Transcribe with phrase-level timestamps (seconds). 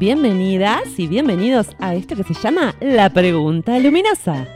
[0.00, 4.48] bienvenidas y bienvenidos a esto que se llama La Pregunta Luminosa.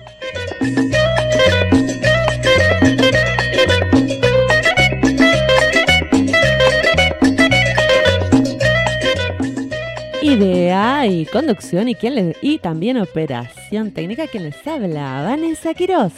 [10.23, 16.15] Idea y conducción y, también operación técnica, quien les habla, Vanessa Quiroz.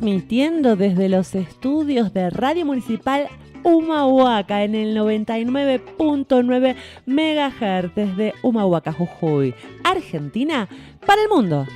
[0.00, 3.28] Transmitiendo desde los estudios de Radio Municipal
[3.62, 9.54] Humahuaca en el 99.9 MHz desde Humahuaca, Jujuy,
[9.84, 10.66] Argentina,
[11.04, 11.66] para el mundo.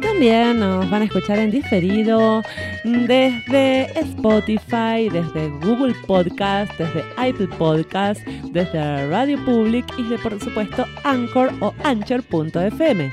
[0.00, 2.42] También nos van a escuchar en diferido
[2.84, 10.84] desde Spotify, desde Google Podcast, desde Apple Podcast, desde Radio Public y de por supuesto
[11.04, 13.10] Anchor o Anchor.fm.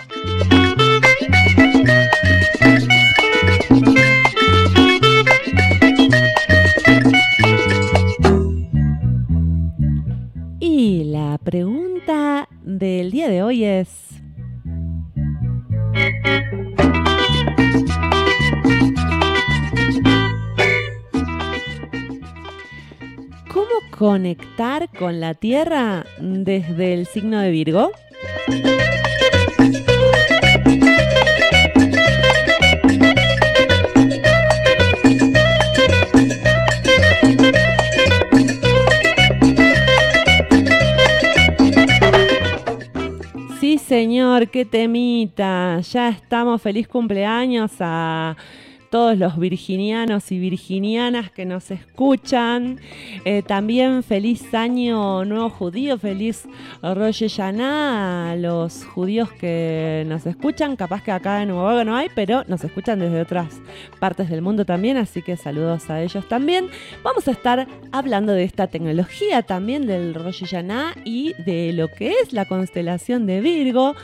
[10.59, 14.09] Y la pregunta del día de hoy es...
[24.00, 27.92] conectar con la Tierra desde el signo de Virgo?
[43.59, 45.81] Sí, señor, qué temita.
[45.81, 46.61] Ya estamos.
[46.61, 48.38] Feliz cumpleaños a
[48.90, 52.80] todos los virginianos y virginianas que nos escuchan.
[53.26, 56.48] Eh, también feliz año nuevo judío, feliz
[56.82, 60.76] Rosh Hashanah a los judíos que nos escuchan.
[60.76, 63.61] Capaz que acá en Nuevo no hay, pero nos escuchan desde otras
[63.99, 66.67] partes del mundo también, así que saludos a ellos también.
[67.04, 72.14] Vamos a estar hablando de esta tecnología también del Rosh Hashanah y de lo que
[72.22, 73.95] es la constelación de Virgo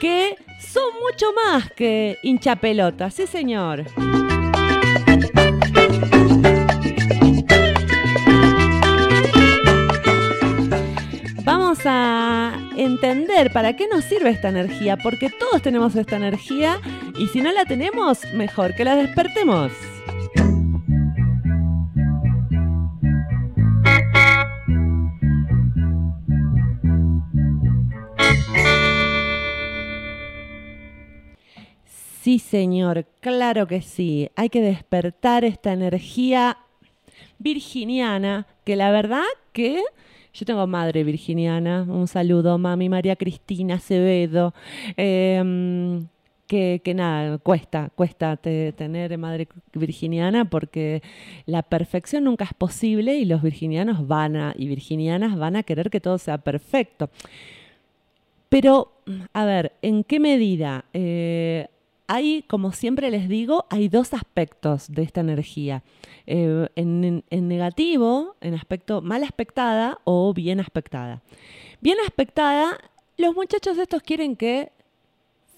[0.00, 3.84] que son mucho más que hinchapelotas, sí señor.
[11.44, 16.80] Vamos a entender para qué nos sirve esta energía, porque todos tenemos esta energía
[17.18, 19.72] y si no la tenemos, mejor que la despertemos.
[32.24, 34.30] Sí, señor, claro que sí.
[34.34, 36.56] Hay que despertar esta energía
[37.38, 39.82] virginiana, que la verdad que
[40.32, 41.82] yo tengo madre virginiana.
[41.86, 44.54] Un saludo, mami María Cristina Acevedo.
[44.96, 46.06] Em,
[46.46, 51.02] que, que, nada, cuesta, cuesta tener madre virginiana porque
[51.44, 55.90] la perfección nunca es posible y los virginianos van a, y virginianas van a querer
[55.90, 57.10] que todo sea perfecto.
[58.48, 58.92] Pero,
[59.34, 60.86] a ver, ¿en qué medida?
[60.94, 61.66] Eh,
[62.06, 65.82] hay, como siempre les digo, hay dos aspectos de esta energía.
[66.26, 71.22] Eh, en, en, negativo, en aspecto mal aspectada o bien aspectada.
[71.80, 72.78] Bien aspectada,
[73.16, 74.72] los muchachos estos quieren que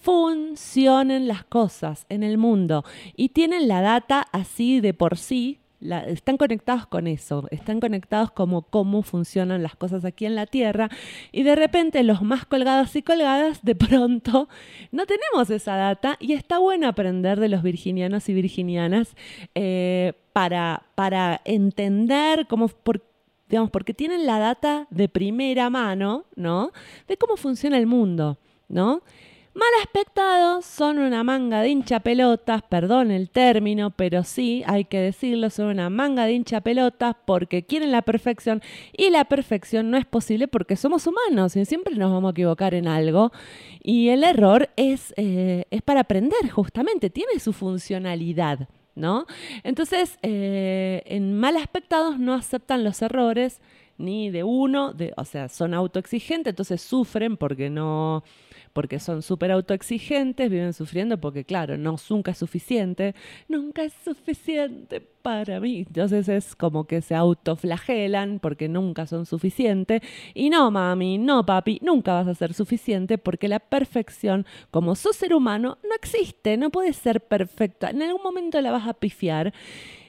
[0.00, 2.84] funcionen las cosas en el mundo
[3.16, 8.62] y tienen la data así de por sí están conectados con eso, están conectados como
[8.62, 10.88] cómo funcionan las cosas aquí en la Tierra
[11.32, 14.48] y de repente los más colgados y colgadas de pronto
[14.90, 19.14] no tenemos esa data y está bueno aprender de los virginianos y virginianas
[19.54, 22.70] eh, para, para entender cómo...
[23.48, 26.72] digamos, porque tienen la data de primera mano, ¿no?
[27.06, 28.38] De cómo funciona el mundo,
[28.68, 29.02] ¿no?
[29.56, 35.00] Mal aspectados son una manga de hincha pelotas, perdón el término, pero sí, hay que
[35.00, 38.60] decirlo, son una manga de hincha pelotas porque quieren la perfección
[38.94, 42.74] y la perfección no es posible porque somos humanos y siempre nos vamos a equivocar
[42.74, 43.32] en algo
[43.82, 48.68] y el error es, eh, es para aprender justamente, tiene su funcionalidad.
[48.94, 49.26] ¿No?
[49.62, 53.60] Entonces, eh, en mal aspectados no aceptan los errores
[53.98, 58.24] ni de uno, o sea, son autoexigentes, entonces sufren porque no,
[58.76, 63.14] porque son súper autoexigentes, viven sufriendo porque, claro, no, nunca es suficiente,
[63.48, 65.86] nunca es suficiente para mí.
[65.86, 70.02] Entonces es como que se autoflagelan porque nunca son suficientes.
[70.34, 75.16] Y no, mami, no, papi, nunca vas a ser suficiente porque la perfección, como sos
[75.16, 77.88] ser humano, no existe, no puede ser perfecta.
[77.88, 79.54] En algún momento la vas a pifiar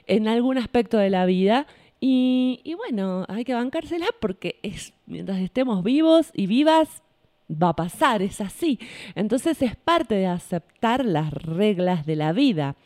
[0.06, 1.66] en algún aspecto de la vida
[2.00, 7.02] Y, y bueno, hay que bancársela porque es, mientras estemos vivos y vivas,
[7.50, 8.78] va a pasar, es así.
[9.14, 12.76] Entonces es parte de aceptar las reglas de la vida.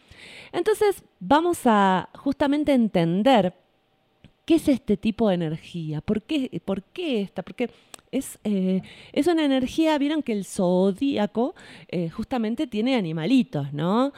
[0.53, 3.55] Entonces vamos a justamente entender
[4.44, 7.70] qué es este tipo de energía, por qué, por qué esta, porque
[8.11, 8.82] es, eh,
[9.12, 11.55] es una energía, vieron que el zodíaco
[11.88, 14.12] eh, justamente tiene animalitos, ¿no?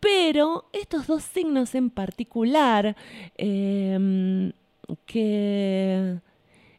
[0.00, 2.96] Pero estos dos signos en particular,
[3.36, 4.52] em,
[5.06, 6.18] que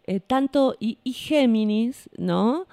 [0.06, 2.66] eh, tanto y, y, Géminis, ¿no?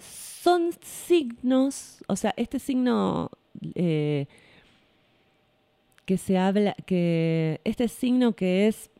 [0.00, 3.30] Son signos, o sea, este signo
[6.10, 8.90] que se habla, que este signo que es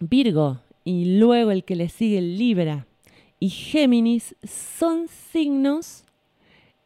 [0.00, 2.86] Virgo y luego el que le sigue Libra
[3.40, 6.04] y Géminis son signos,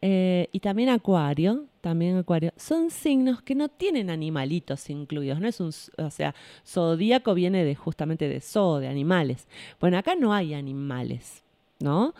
[0.01, 5.59] eh, y también Acuario, también Acuario, son signos que no tienen animalitos incluidos, no es
[5.59, 6.35] un, o sea,
[6.65, 9.47] zodíaco viene de justamente de zoo, de animales.
[9.79, 11.43] Bueno, acá no hay animales,
[11.79, 12.13] ¿no?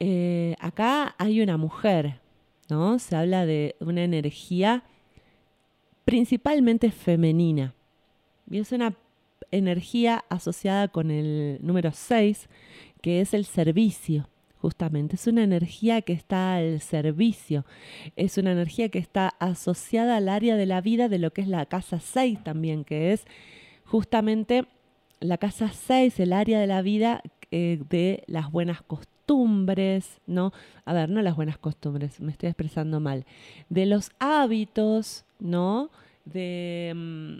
[0.00, 2.20] Eh, acá hay una mujer,
[2.68, 2.98] ¿no?
[2.98, 4.84] Se habla de una energía
[6.04, 7.74] principalmente femenina.
[8.48, 8.94] Y es una
[9.50, 12.48] energía asociada con el número 6,
[13.00, 14.28] que es el servicio,
[14.60, 15.16] justamente.
[15.16, 17.64] Es una energía que está al servicio,
[18.16, 21.48] es una energía que está asociada al área de la vida de lo que es
[21.48, 23.24] la casa 6 también, que es
[23.84, 24.66] justamente
[25.20, 29.15] la casa 6, el área de la vida eh, de las buenas costumbres,
[30.26, 30.52] ¿no?
[30.84, 33.26] A ver, no las buenas costumbres, me estoy expresando mal,
[33.68, 35.90] de los hábitos, ¿no?
[36.24, 36.92] De...
[36.94, 37.36] Mm,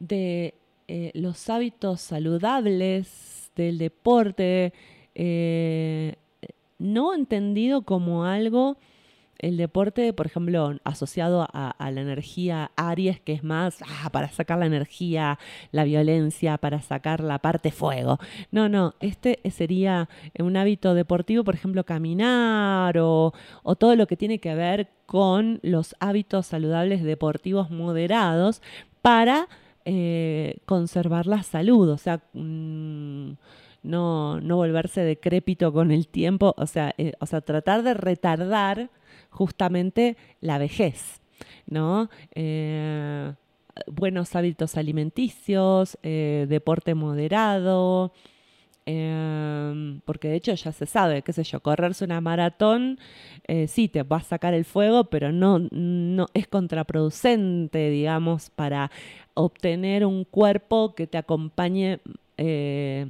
[0.00, 0.54] de
[0.88, 4.72] eh, los hábitos saludables del deporte,
[5.14, 6.16] eh,
[6.78, 8.76] no entendido como algo,
[9.42, 14.58] el deporte, por ejemplo, asociado a, la energía Aries, que es más ah, para sacar
[14.58, 15.38] la energía,
[15.72, 18.18] la violencia, para sacar la parte fuego.
[18.50, 20.08] No, no, este sería
[20.38, 23.32] un hábito deportivo, por ejemplo, caminar o,
[23.78, 28.62] todo lo que tiene que ver con los hábitos saludables deportivos moderados
[29.02, 29.48] para
[29.84, 33.32] eh, conservar la salud, o sea, mm,
[33.82, 38.90] no, no, volverse decrépito con el tiempo, o sea, eh, o sea, tratar de retardar
[39.30, 41.20] justamente la vejez,
[41.66, 42.10] ¿no?
[42.34, 43.32] Eh,
[43.86, 48.12] buenos hábitos alimenticios, deporte moderado,
[48.86, 52.98] Em, porque de hecho ya se sabe, qué sé yo, correrse una maratón,
[53.46, 58.90] eh, sí, te va a sacar el fuego, pero no, no es contraproducente, digamos, para
[59.34, 62.00] obtener un cuerpo que te acompañe
[62.36, 63.06] eh,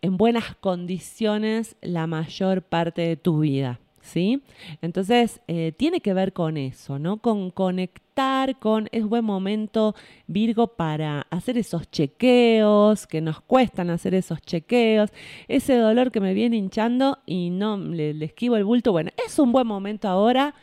[0.00, 3.80] en buenas condiciones la mayor parte de tu vida.
[4.08, 4.42] ¿Sí?
[4.82, 7.18] Entonces, eh, tiene que ver con eso, ¿no?
[7.18, 9.94] Con conectar, con, es buen momento,
[10.26, 15.10] Virgo, para hacer esos chequeos, que nos cuestan hacer esos chequeos,
[15.46, 19.38] ese dolor que me viene hinchando y no le, le esquivo el bulto, bueno, es
[19.38, 20.54] un buen momento ahora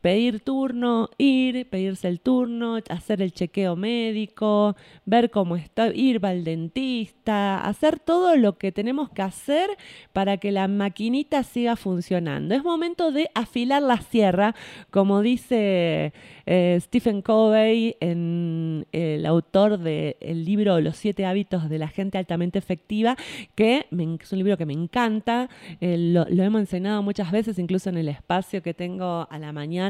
[0.00, 6.44] pedir turno, ir, pedirse el turno, hacer el chequeo médico, ver cómo está, ir al
[6.44, 9.70] dentista, hacer todo lo que tenemos que hacer
[10.12, 12.54] para que la maquinita siga funcionando.
[12.54, 14.54] Es momento de afilar la sierra,
[14.90, 16.12] como dice
[16.46, 22.58] eh, Stephen Covey, en, el autor del libro Los siete hábitos de la gente altamente
[22.58, 23.16] efectiva,
[23.54, 25.48] que es un libro que me encanta,
[25.80, 29.52] eh, lo, lo hemos enseñado muchas veces, incluso en el espacio que tengo a la
[29.52, 29.87] mañana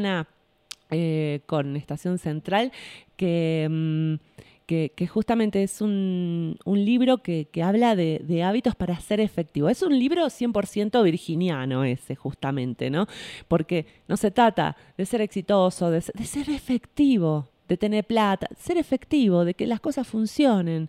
[0.90, 2.72] eh, con Estación Central,
[3.18, 4.14] mm,
[4.66, 9.68] que, que, justamente es un, libro que, habla de, hábitos para ser efectivo.
[9.68, 13.06] Es un libro 100% virginiano ese, justamente, ¿no?
[13.48, 19.44] Porque no se trata de ser exitoso, de ser efectivo, de tener plata, ser efectivo,
[19.44, 20.88] de que las cosas funcionen.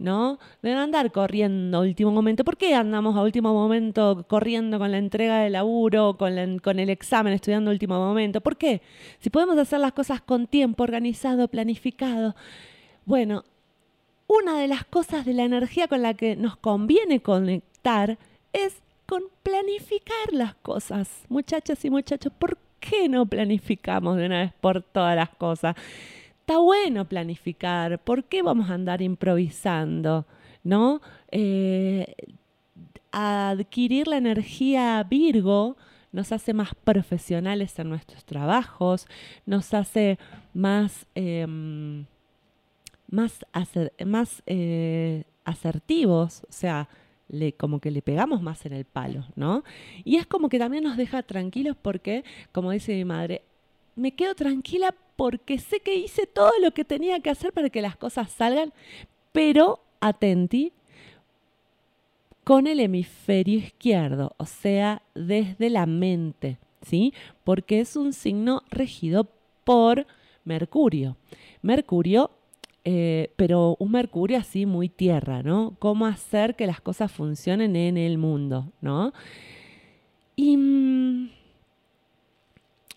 [0.00, 0.38] ¿no?
[0.62, 2.42] De andar corriendo a último momento.
[2.42, 6.88] ¿Por qué andamos a último momento corriendo con la entrega de laburo, con, con el
[6.88, 8.40] examen, estudiando a último momento?
[8.40, 8.80] ¿Por qué?
[9.18, 12.34] Si podemos hacer las cosas con tiempo, organizado, planificado.
[13.04, 13.44] Bueno,
[14.26, 18.16] una de las cosas de la energía con la que nos conviene conectar
[18.54, 21.10] es con planificar las cosas.
[21.28, 22.69] Muchachas y muchachos, ¿por qué
[23.08, 25.76] no planificamos de una vez por todas las cosas?
[26.50, 30.26] está bueno planificar, ¿por qué vamos a andar improvisando?
[30.64, 31.00] ¿No?
[31.30, 32.12] Eh,
[33.12, 35.76] adquirir la energía Virgo
[36.10, 39.06] nos hace más profesionales en nuestros trabajos,
[39.46, 40.18] nos hace
[40.52, 42.06] más, em,
[43.08, 43.46] más,
[44.04, 46.88] más eh, asertivos, o sea,
[47.30, 49.64] le, como que le pegamos más en el palo, ¿no?
[50.04, 53.42] Y es como que también nos deja tranquilos porque, como dice mi madre,
[53.96, 57.82] me quedo tranquila porque sé que hice todo lo que tenía que hacer para que
[57.82, 58.72] las cosas salgan,
[59.32, 60.72] pero atenti
[62.44, 67.12] con el hemisferio izquierdo, o sea, desde la mente, ¿sí?
[67.44, 69.28] Porque es un signo regido
[69.64, 70.06] por
[70.44, 71.16] Mercurio.
[71.62, 72.30] Mercurio,
[72.84, 75.76] eh, pero un Mercurio así muy tierra, ¿no?
[75.78, 79.12] Cómo hacer que las cosas funcionen en el mundo, ¿no?
[80.36, 81.30] Y, mm,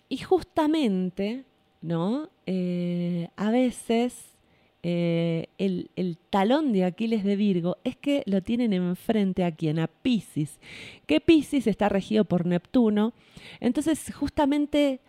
[0.08, 1.44] y justamente,
[1.82, 2.28] ¿no?
[2.46, 4.34] Eh, a veces
[4.86, 9.86] eh, el, talón de Aquiles de Virgo es que lo tienen enfrente a quien, a
[9.86, 10.60] Pisces,
[11.06, 13.14] que Pisces está regido por Neptuno.
[13.60, 15.00] Entonces, justamente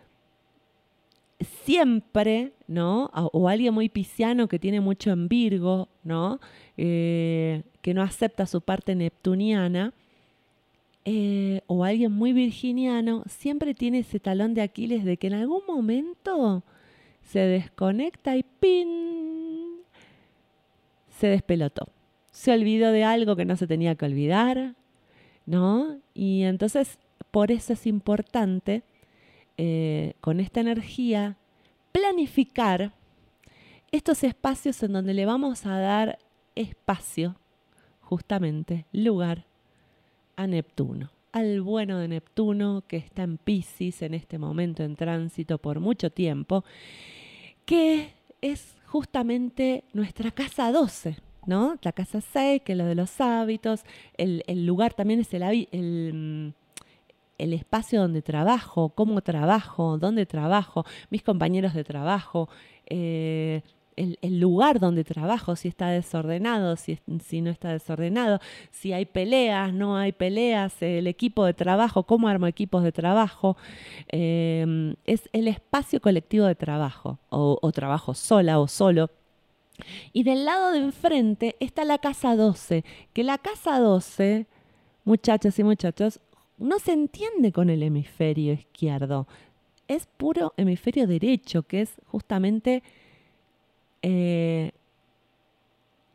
[1.64, 3.10] siempre, ¿no?
[3.14, 6.40] O, alguien muy pisciano que tiene mucho en Virgo, ¿no?
[6.76, 9.92] Eh, que no acepta su parte neptuniana,
[11.04, 15.62] eh, o alguien muy virginiano, siempre tiene ese talón de Aquiles de que en algún
[15.66, 16.64] momento
[17.22, 19.76] se desconecta y ¡pin!
[21.18, 21.88] se despelotó.
[22.30, 24.74] Se olvidó de algo que no se tenía que olvidar,
[25.46, 25.98] ¿no?
[26.12, 26.98] Y entonces,
[27.30, 28.82] por eso es importante
[29.58, 31.36] eh, con esta energía,
[31.92, 32.92] planificar
[33.90, 36.18] estos espacios en donde le vamos a dar
[36.54, 37.36] espacio,
[38.00, 39.46] justamente, lugar
[40.36, 45.58] a Neptuno, al bueno de Neptuno que está en Pisces en este momento en tránsito
[45.58, 46.64] por mucho tiempo,
[47.64, 48.10] que
[48.42, 51.78] es justamente nuestra casa 12, ¿no?
[51.82, 53.84] La casa 6, que es lo de los hábitos,
[54.16, 56.54] el, lugar también es el, el
[57.38, 62.48] el espacio donde trabajo, cómo trabajo, dónde trabajo, mis compañeros de trabajo,
[62.86, 63.62] eh,
[63.96, 68.40] el, lugar donde trabajo, si está desordenado, si, si, no está desordenado,
[68.70, 73.56] si hay peleas, no hay peleas, el equipo de trabajo, cómo armo equipos de trabajo.
[74.08, 79.10] Eh, es el espacio colectivo de trabajo, o, o trabajo sola o solo.
[80.12, 84.46] Y del lado de enfrente está la casa 12, que la casa 12,
[85.04, 86.20] muchachos y muchachos,
[86.58, 89.26] no se entiende con el hemisferio izquierdo.
[89.88, 92.82] Es puro hemisferio derecho, que es justamente,
[94.02, 94.72] eh,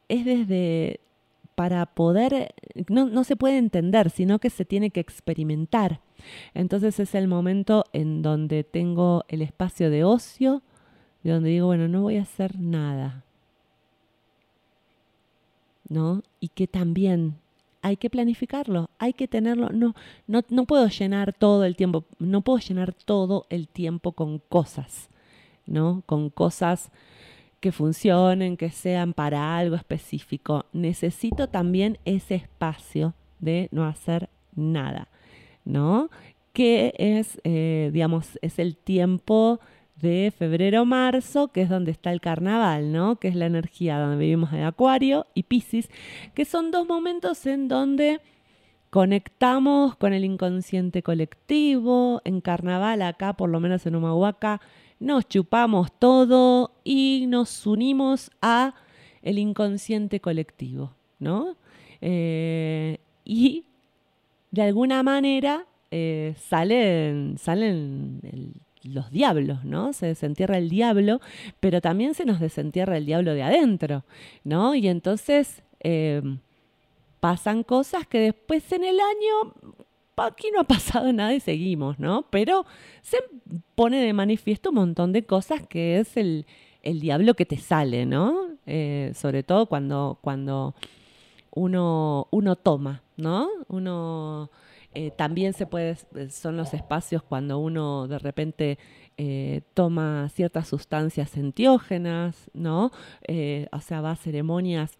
[0.09, 0.99] es desde,
[1.55, 2.53] para poder,
[2.89, 6.01] no, no se puede entender, sino que se tiene que experimentar.
[6.53, 10.61] Entonces es el momento en donde tengo el espacio de ocio,
[11.23, 13.23] de donde digo, bueno, no voy a hacer nada.
[15.87, 16.23] ¿No?
[16.39, 17.35] Y que también
[17.81, 19.69] hay que planificarlo, hay que tenerlo.
[19.69, 19.95] No,
[20.27, 25.09] no, no puedo llenar todo el tiempo, no puedo llenar todo el tiempo con cosas,
[25.65, 26.03] ¿no?
[26.05, 26.91] Con cosas
[27.59, 30.65] que funcionen, que sean para algo específico.
[30.73, 35.09] Necesito también ese espacio de no hacer nada,
[35.63, 36.09] ¿no?
[36.53, 39.59] Que es, eh, digamos, es el tiempo
[40.01, 43.17] de febrero-marzo, que es donde está el carnaval, ¿no?
[43.17, 45.89] Que es la energía donde vivimos de Acuario y Pisces,
[46.33, 48.21] que son dos momentos en donde
[48.89, 52.21] conectamos con el inconsciente colectivo.
[52.25, 54.61] En carnaval, acá, por lo menos en Humahuaca,
[54.99, 58.75] nos chupamos todo y nos unimos a
[59.21, 61.55] el inconsciente colectivo, ¿no?
[62.01, 63.65] Eh, y
[64.51, 69.93] de alguna manera eh, salen, salen el los diablos, ¿no?
[69.93, 71.19] Se desentierra el diablo,
[71.59, 74.03] pero también se nos desentierra el diablo de adentro,
[74.43, 74.75] ¿no?
[74.75, 76.39] Y entonces em,
[77.19, 79.53] pasan cosas que después en el año
[80.17, 82.25] aquí no ha pasado nada y seguimos, ¿no?
[82.29, 82.65] Pero
[83.01, 83.17] se
[83.75, 86.45] pone de manifiesto un montón de cosas que es el,
[86.83, 88.47] diablo que te sale, ¿no?
[88.65, 90.75] Eh, sobre todo cuando, cuando
[91.51, 93.49] uno, uno toma, ¿no?
[93.67, 94.49] Uno
[94.93, 98.77] eh, también se puede, eh, son los espacios cuando uno de repente
[99.17, 102.91] eh, toma ciertas sustancias entiógenas, ¿no?
[103.71, 104.97] o sea, va a ceremonias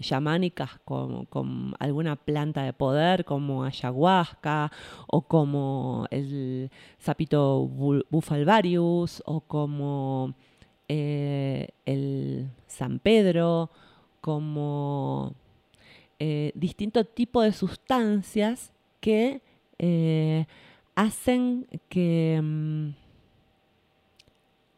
[0.00, 4.70] yamánicas con, con, alguna planta de poder como ayahuasca
[5.08, 7.66] o como el sapito
[8.10, 10.34] bufalvarius o como
[10.86, 13.70] el San Pedro,
[14.20, 15.34] como
[16.20, 19.40] eh, distinto tipo de sustancias que
[19.78, 20.46] eh,
[20.96, 22.88] hacen que mm,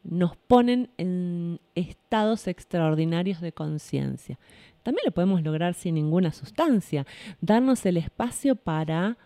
[0.04, 4.38] nos ponen en estados extraordinarios de conciencia.
[4.82, 7.06] También lo podemos lograr sin ninguna sustancia,
[7.40, 9.16] darnos el espacio para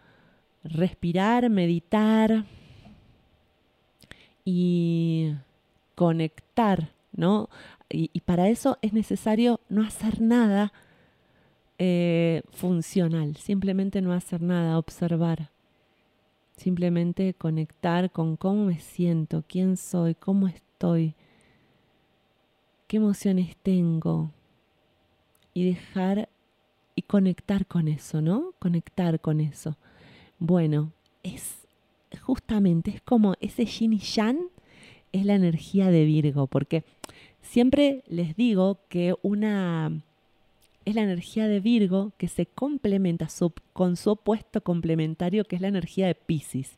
[0.62, 2.44] respirar, meditar
[4.44, 5.32] y
[5.96, 7.48] conectar, ¿no?
[7.90, 10.72] y para eso es necesario no hacer nada
[11.78, 15.50] eh, funcional, simplemente no hacer nada, observar.
[16.56, 21.14] Simplemente conectar con cómo me siento, quién soy, cómo estoy,
[22.86, 24.30] qué emociones tengo.
[25.52, 26.28] Y dejar
[26.94, 28.54] y conectar con eso, ¿no?
[28.58, 29.76] Conectar con eso.
[30.38, 31.66] Bueno, es
[32.20, 34.38] justamente, es como ese yin y yang
[35.12, 36.84] es la energía de Virgo, porque
[37.40, 40.02] siempre les digo que una
[40.84, 43.28] es la energía de Virgo que se complementa
[43.72, 46.76] con su opuesto complementario, que es la energía de Pisces.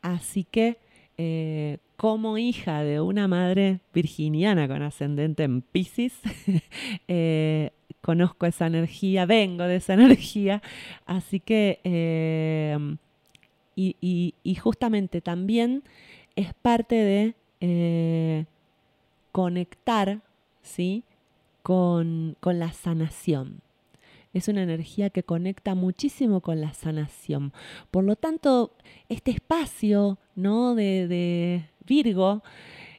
[0.00, 0.78] Así que,
[1.18, 6.14] eh, como hija de una madre virginiana con ascendente en Pisces,
[7.08, 10.62] eh, conozco esa energía, vengo de esa energía,
[11.06, 12.96] así que, eh,
[13.76, 15.82] y, justamente también
[16.36, 18.46] es parte de
[19.32, 20.20] conectar,
[20.62, 21.04] ¿sí?
[21.62, 23.60] Con, la sanación.
[24.32, 27.52] Es una energía que conecta muchísimo con la sanación.
[27.90, 28.72] Por lo tanto,
[29.08, 30.74] este espacio ¿no?
[30.74, 32.42] de, de Virgo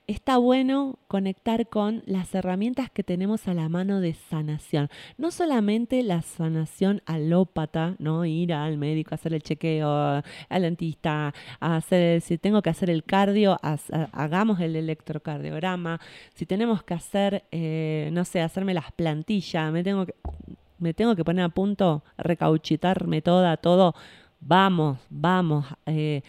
[0.07, 4.89] está bueno conectar con las herramientas que tenemos a la mano de sanación.
[5.17, 8.25] No solamente la sanación alópata, ¿no?
[8.25, 13.57] Ir al médico, hacer el chequeo, al dentista, hacer, si tengo que hacer el cardio,
[14.11, 15.99] hagamos el electrocardiograma.
[16.33, 20.15] Si tenemos que hacer, eh, no sé, hacerme las plantillas, me tengo que,
[20.79, 23.95] me tengo que poner a punto, recauchitarme toda, todo.
[24.41, 25.65] Vamos, vamos.
[25.85, 26.21] Eh,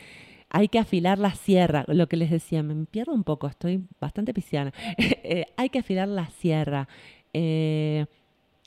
[0.55, 4.33] hay que afilar la sierra, lo que les decía, me pierdo un poco, estoy bastante
[4.33, 4.73] pisciana.
[5.27, 6.87] Eh, hay que afilar la sierra.
[7.33, 8.05] Eh,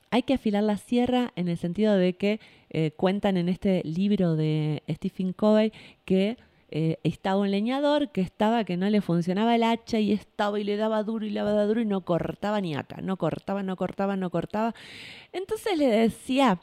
[0.09, 2.39] hay que afilar la sierra en el sentido de que
[2.71, 5.71] eh, cuentan en este libro de Stephen Covey
[6.03, 6.37] que
[6.69, 10.75] estaba un leñador que estaba que no le funcionaba el hacha y estaba y le
[10.75, 14.17] daba duro y le daba duro y no cortaba ni acá, no cortaba, no cortaba,
[14.17, 14.73] no cortaba.
[15.31, 16.59] Entonces le decía,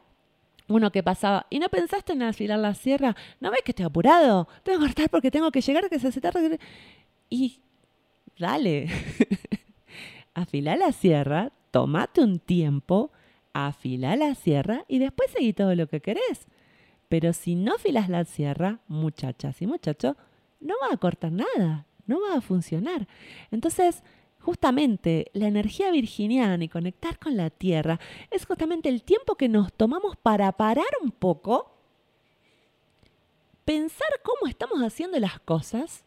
[0.69, 3.15] uno que pasaba, ¿y no pensaste en afilar la sierra?
[3.41, 4.49] ¿No ves que estoy apurado?
[4.63, 6.59] Tengo que cortar porque tengo que llegar, que se hace tarde.
[7.29, 7.61] Y
[8.39, 8.89] dale,
[10.35, 13.13] afila la sierra, tomate un tiempo,
[13.53, 16.49] afila la sierra y después seguí todo lo que querés.
[17.09, 20.17] Pero si no afilas la sierra, muchachas y muchachos,
[20.61, 23.07] no va a cortar nada, no va a funcionar.
[23.51, 24.03] Entonces,
[24.45, 27.99] Justamente la energía virginiana y conectar con la tierra
[28.31, 31.73] es justamente el tiempo que nos tomamos para parar un poco,
[33.65, 36.05] pensar cómo estamos haciendo las cosas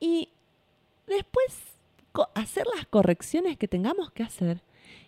[0.00, 0.30] y
[1.06, 1.76] después
[2.34, 4.62] hacer las correcciones que tengamos que hacer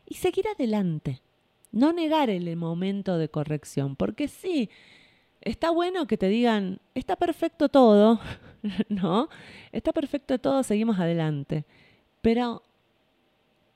[0.07, 1.23] y seguir adelante.
[1.73, 4.69] No negar el momento de corrección, porque sí,
[5.41, 8.21] está bueno que te digan, está perfecto todo,
[8.89, 9.29] ¿no?
[9.73, 11.65] Está perfecto todo, seguimos adelante.
[12.23, 12.63] Pero,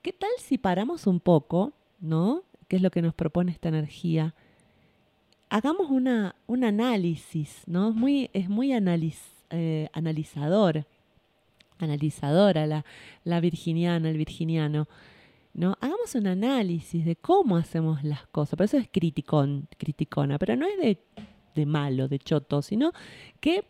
[0.01, 2.43] ¿qué tal si paramos un poco, ¿no?
[2.67, 4.35] ¿Qué es lo que nos propone esta energía?
[5.49, 7.89] Hagamos una, un análisis, ¿no?
[7.89, 10.85] Es muy, es muy eh, analizador,
[11.79, 12.85] analizadora la,
[13.23, 14.87] la virginiana, el virginiano.
[15.53, 15.77] ¿no?
[15.79, 18.57] Hagamos un análisis de cómo hacemos las cosas.
[18.57, 20.99] Por eso es criticón, criticona, pero no es de
[21.55, 22.91] de malo, de choto, sino
[23.39, 23.63] que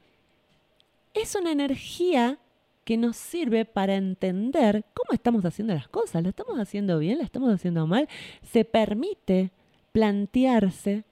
[1.14, 2.40] es una energía
[2.84, 6.22] que nos sirve para entender cómo estamos haciendo las cosas.
[6.22, 7.18] ¿La estamos haciendo bien?
[7.18, 8.08] ¿La estamos haciendo mal?
[8.44, 9.52] Se permite
[9.92, 11.04] plantearse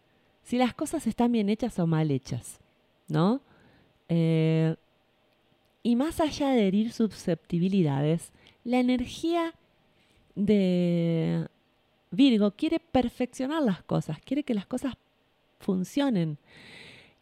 [0.44, 2.60] si las cosas están bien hechas o mal hechas,
[3.08, 3.42] ¿no?
[4.10, 4.76] Eh,
[5.82, 8.32] y más allá de herir susceptibilidades,
[8.64, 9.54] la energía
[10.36, 11.48] de
[12.12, 14.96] Virgo quiere perfeccionar las cosas, quiere que las cosas
[15.64, 16.38] funcionen.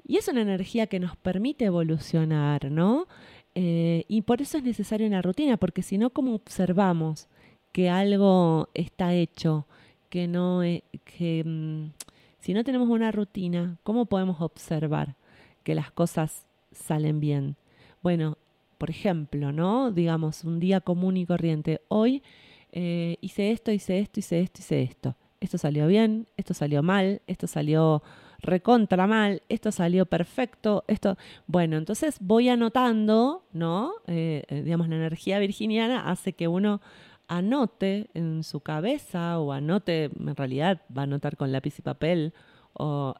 [0.06, 3.08] Y es una energía que nos permite evolucionar, ¿no?
[3.56, 7.28] Eh, y por eso es necesaria una rutina, porque si no, ¿cómo observamos
[7.72, 9.68] que algo está hecho?
[10.10, 11.92] Que no, e, que mm,
[12.40, 15.16] si no tenemos una rutina, ¿cómo podemos observar
[15.64, 17.56] que las cosas salen bien?
[18.02, 18.38] Bueno,
[18.78, 19.92] por ejemplo, ¿no?
[19.92, 21.82] Digamos, un día común y corriente.
[21.88, 22.24] Hoy
[22.72, 25.16] eh, hice esto, hice esto, hice esto, hice esto.
[25.40, 28.02] Esto salió bien, esto salió mal, esto salió
[28.42, 33.94] recontra mal, esto salió perfecto, esto, bueno, entonces voy anotando, ¿no?
[34.08, 36.82] Eh, eh, digamos, la energía virginiana hace que uno
[37.28, 42.34] anote en su cabeza o anote, en realidad va a anotar con lápiz y papel
[42.74, 43.16] o,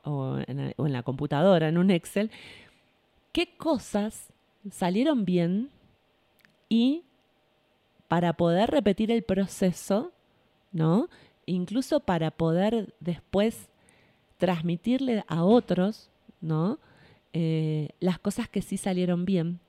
[0.48, 2.32] en, o en la computadora, en un Excel,
[3.32, 4.34] qué cosas
[4.70, 5.70] salieron bien
[6.68, 7.04] y
[8.08, 10.12] para poder repetir el proceso,
[10.74, 11.08] ¿no?
[11.46, 13.71] Incluso para poder después
[14.42, 16.10] transmitirle a otros,
[16.42, 16.80] ¿no?
[17.32, 19.60] Eh, las cosas que sí salieron bien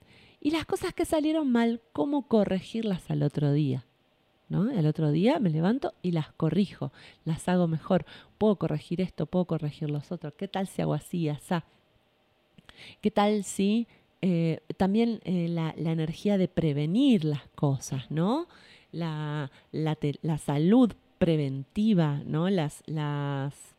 [0.40, 3.84] y las cosas que salieron mal, cómo corregirlas al otro día.
[4.48, 4.70] ¿no?
[4.70, 6.90] El otro día me levanto y las corrijo,
[7.26, 8.06] las hago mejor.
[8.38, 10.32] Puedo corregir esto, puedo corregir los otros.
[10.38, 11.54] ¿Qué tal si hago así, así?
[13.02, 13.86] ¿Qué tal si
[14.22, 18.48] eh, también eh, la, energía de prevenir las cosas, ¿no?
[18.90, 19.50] La,
[20.42, 22.48] salud preventiva, ¿no?
[22.48, 23.71] Las, las,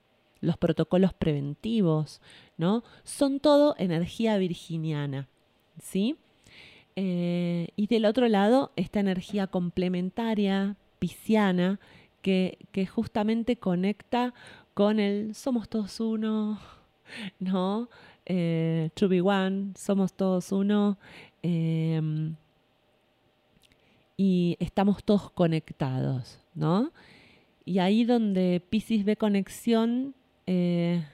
[0.44, 2.22] los protocolos preventivos,
[2.58, 2.84] ¿no?
[3.04, 5.28] Son todo energía virginiana,
[5.82, 6.18] ¿sí?
[6.96, 11.80] Eh, y del otro lado, esta energía complementaria, pisciana,
[12.22, 14.34] que, que justamente conecta
[14.74, 16.60] con el somos todos uno,
[17.40, 17.90] ¿no?
[18.26, 20.98] eh, to be one, somos todos uno
[21.42, 22.36] em,
[24.18, 26.92] y estamos todos conectados, ¿no?
[27.66, 30.16] Y ahí donde Pisces ve conexión,
[30.48, 31.06] eh,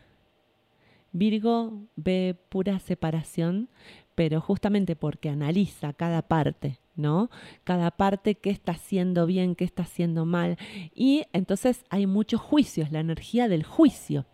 [1.12, 3.70] Virgo ve pura separación,
[4.15, 7.30] pero justamente porque analiza cada parte, ¿no?
[7.63, 10.58] Cada parte qué está haciendo bien, qué está haciendo mal.
[10.94, 14.26] Y entonces hay muchos juicios, la energía del juicio.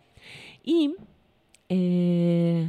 [0.62, 0.94] Y
[1.68, 2.68] eh,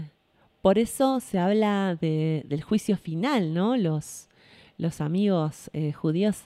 [0.62, 3.76] por eso se habla del juicio final, ¿no?
[3.78, 4.30] Los,
[4.78, 6.44] los amigos eh, judíos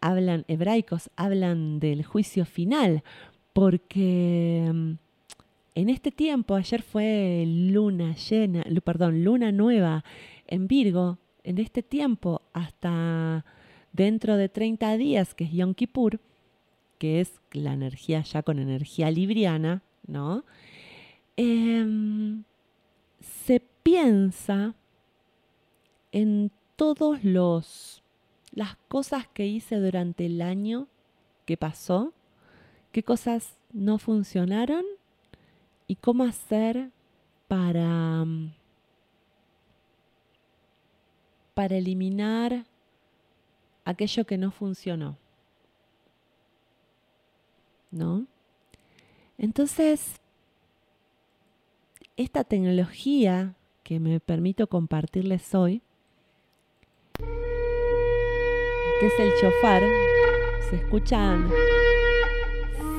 [0.00, 3.02] hablan, hebraicos, hablan del juicio final,
[3.56, 4.92] porque mm,
[5.76, 10.04] en este tiempo, ayer fue luna llena, perdón, luna nueva
[10.46, 13.46] en Virgo, en este tiempo hasta
[13.94, 16.20] dentro de 30 días, que es Yom Kippur,
[16.98, 20.44] que es la energía ya con energía libriana, ¿no?
[21.38, 22.44] Em,
[23.20, 24.74] se piensa
[26.12, 28.02] en todos los
[28.52, 30.88] las cosas que hice durante el año
[31.46, 32.12] que pasó,
[32.96, 34.82] qué cosas no funcionaron
[35.86, 36.92] y cómo hacer
[37.46, 38.24] para
[41.52, 42.64] para eliminar
[43.84, 45.18] aquello que no funcionó.
[47.90, 48.24] ¿No?
[49.36, 50.18] Entonces,
[52.16, 55.82] esta tecnología que me permito compartirles hoy,
[57.18, 57.26] que
[59.06, 59.82] es el chofar,
[60.70, 61.50] se escuchan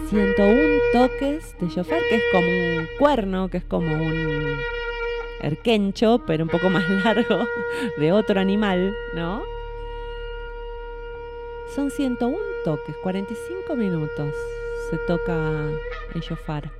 [0.10, 0.58] 101
[0.94, 4.58] toques de chofar, que es como un cuerno, que es como un
[5.42, 7.46] erquencho, pero un poco más largo,
[7.98, 9.44] de otro animal, ¿no?
[11.76, 14.34] Son 101 toques, 45 minutos
[14.90, 15.70] se toca
[16.16, 16.72] el chofar.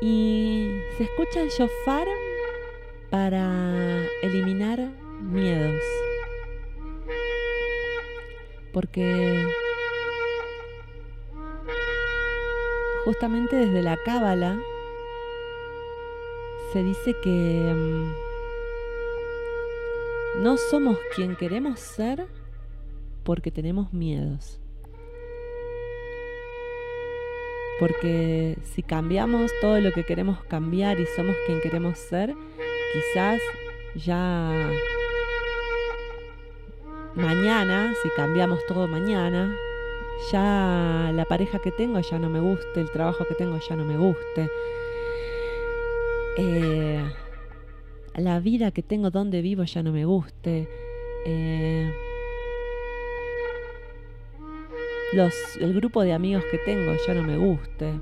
[0.00, 2.06] Y se escucha el shofar
[3.10, 5.82] para eliminar miedos.
[8.72, 9.46] Porque
[13.06, 14.58] justamente desde la cábala
[16.72, 18.12] se dice que mm,
[20.42, 22.26] no somos quien queremos ser
[23.22, 24.58] porque tenemos miedos.
[27.78, 32.34] Porque si cambiamos todo lo que queremos cambiar y somos quien queremos ser,
[32.92, 33.40] quizás
[33.94, 34.68] ya
[37.14, 39.56] mañana, si cambiamos todo mañana,
[40.30, 43.84] ya la pareja que tengo ya no me guste, el trabajo que tengo ya no
[43.84, 44.50] me guste,
[46.38, 47.02] eh,
[48.14, 50.68] la vida que tengo donde vivo ya no me guste.
[51.24, 51.92] Eh,
[55.60, 58.00] el grupo de amigos que tengo ya no me guste.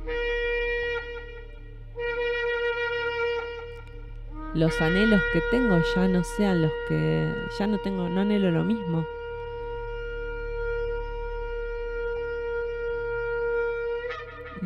[4.55, 8.65] Los anhelos que tengo ya no sean los que ya no tengo, no anhelo lo
[8.65, 9.05] mismo.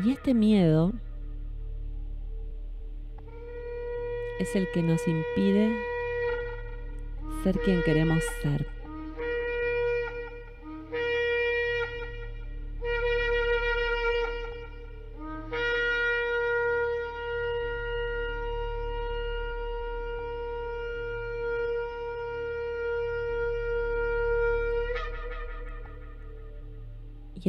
[0.01, 0.93] Y este miedo
[4.39, 5.75] es el que nos impide
[7.43, 8.78] ser quien queremos ser.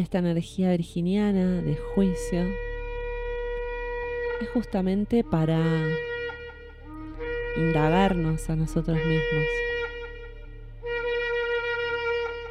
[0.00, 2.40] Esta energía virginiana de juicio
[4.40, 5.60] es justamente para
[7.58, 9.44] indagarnos a nosotros mismos.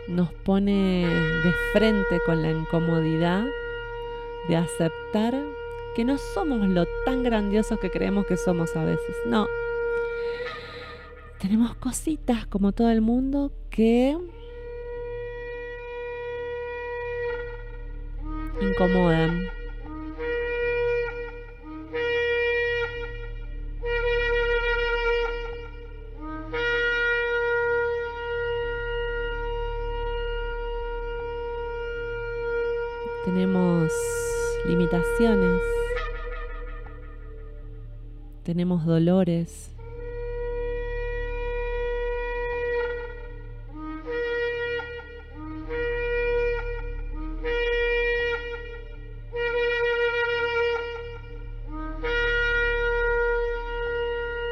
[0.09, 3.47] Nos pone de frente con la incomodidad
[4.47, 5.33] de aceptar
[5.95, 9.15] que no somos lo tan grandiosos que creemos que somos a veces.
[9.25, 9.47] No.
[11.39, 14.15] Tenemos cositas como todo el mundo que
[18.79, 19.49] incomodan.
[33.25, 33.91] Tenemos
[34.65, 35.61] limitaciones,
[38.43, 39.78] tenemos dolores.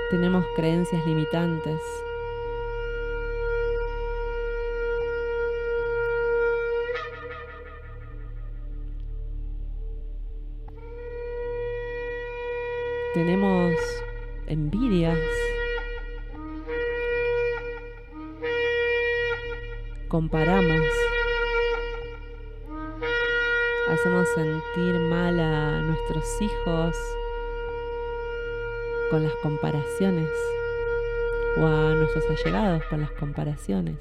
[0.10, 1.82] Tenemos creencias limitantes.
[13.17, 13.74] tenemos
[14.46, 15.17] envidias,
[20.08, 20.86] comparamos,
[23.89, 26.96] hacemos sentir mal a nuestros hijos
[29.10, 30.30] con las comparaciones
[31.58, 33.98] o a nuestros allegados con las comparaciones.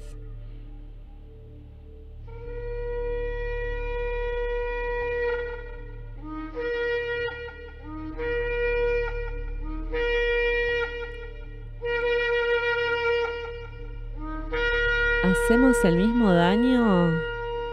[15.47, 17.09] hacemos el mismo daño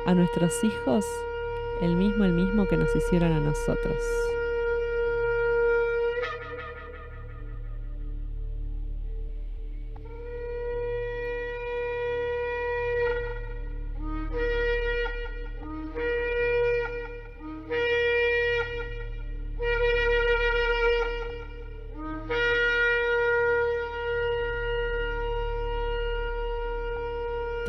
[0.07, 1.05] a nuestros hijos,
[1.81, 3.97] el mismo, el mismo que nos hicieron a nosotros.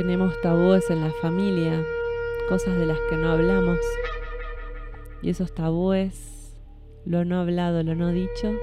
[0.05, 1.83] Tenemos tabúes en la familia,
[2.47, 3.79] cosas de las que no hablamos.
[5.23, 6.53] Y esos tabúes,
[7.05, 8.53] lo no hablado, lo no dicho,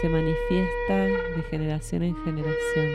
[0.00, 2.86] se manifiesta de generación en generación.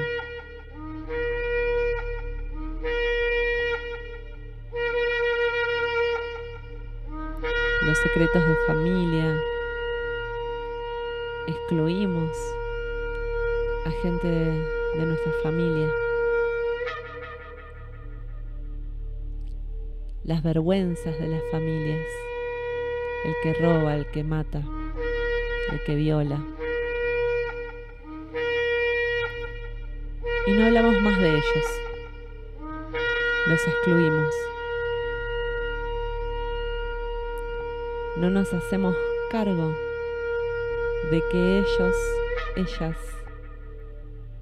[7.86, 9.40] Los secretos de familia,
[11.46, 12.32] excluimos
[13.86, 15.88] a gente de, de nuestra familia.
[20.28, 22.06] Las vergüenzas de las familias,
[23.24, 24.62] el que roba, el que mata,
[25.72, 26.46] el que viola.
[30.46, 31.66] Y no hablamos más de ellos,
[33.48, 34.34] los excluimos.
[38.18, 38.98] No nos hacemos
[39.32, 39.74] cargo
[41.10, 41.96] de que ellos,
[42.58, 42.98] ellas,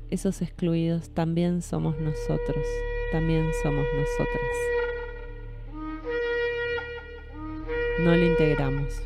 [0.10, 2.66] esos excluidos también somos nosotros,
[3.12, 4.85] también somos nosotras.
[8.06, 9.02] No lo integramos.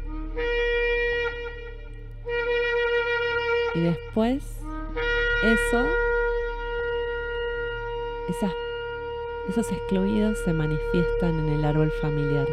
[3.73, 4.43] Y después,
[5.41, 5.85] eso,
[9.47, 12.47] esos excluidos se manifiestan en el árbol familiar.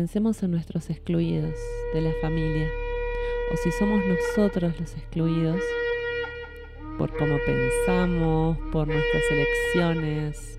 [0.00, 1.54] Pensemos en nuestros excluidos
[1.92, 2.66] de la familia,
[3.52, 5.60] o si somos nosotros los excluidos
[6.96, 10.58] por cómo pensamos, por nuestras elecciones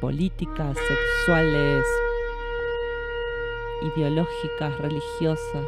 [0.00, 1.84] políticas, sexuales,
[3.94, 5.66] ideológicas, religiosas.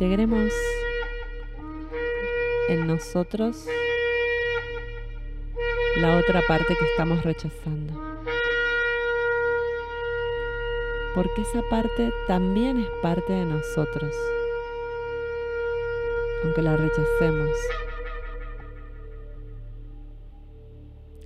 [0.00, 0.52] Integremos
[2.68, 3.66] en nosotros
[5.96, 8.00] la otra parte que estamos rechazando.
[11.16, 14.14] Porque esa parte también es parte de nosotros,
[16.44, 17.50] aunque la rechacemos.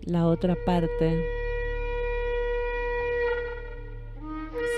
[0.04, 1.22] La otra parte,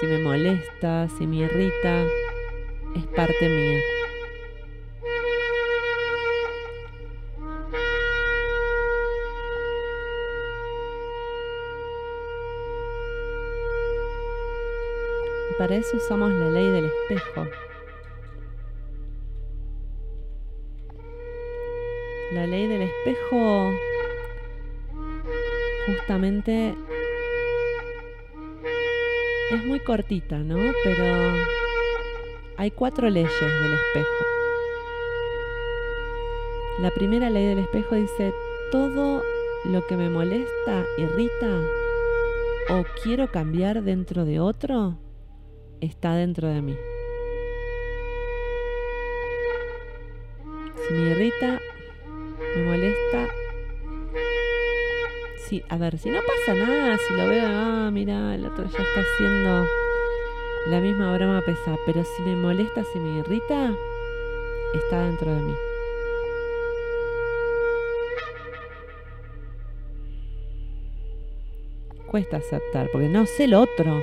[0.00, 2.04] si me molesta, si me irrita,
[2.94, 3.80] es parte mía.
[15.58, 17.46] Para eso usamos la ley del espejo.
[22.32, 23.72] La ley del espejo
[25.86, 26.74] justamente
[29.52, 30.72] es muy cortita, ¿no?
[30.82, 31.63] Pero
[32.56, 34.24] hay cuatro leyes del espejo.
[36.80, 38.32] La primera ley del espejo dice,
[38.70, 39.22] todo
[39.64, 41.60] lo que me molesta, irrita
[42.70, 44.96] o quiero cambiar dentro de otro
[45.80, 46.76] está dentro de mí.
[50.86, 51.60] Si me irrita,
[52.56, 53.28] me molesta.
[55.48, 58.78] Sí, a ver, si no pasa nada, si lo veo, ah, mira, el otro ya
[58.78, 59.66] está haciendo
[60.66, 63.74] la misma broma pesa, pero si me molesta, si me irrita,
[64.72, 65.54] está dentro de mí.
[72.06, 74.02] Cuesta aceptar, porque no sé lo otro.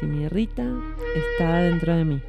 [0.00, 0.64] Si me irrita,
[1.14, 2.22] está dentro de mí.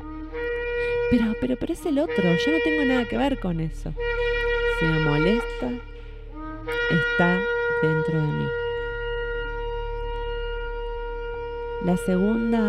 [1.10, 3.94] Pero, pero, pero es el otro, yo no tengo nada que ver con eso.
[4.80, 5.72] Si me molesta,
[6.92, 7.40] está
[7.82, 8.67] dentro de mí.
[11.86, 12.60] La segunda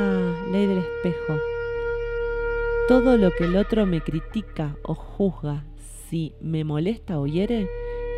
[0.51, 1.38] ley del espejo.
[2.88, 5.64] Todo lo que el otro me critica o juzga,
[6.09, 7.71] si me molesta o hiere,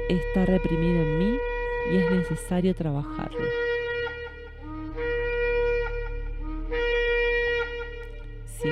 [0.08, 1.36] está reprimido en mí
[1.92, 3.46] y es necesario trabajarlo.
[8.58, 8.68] Si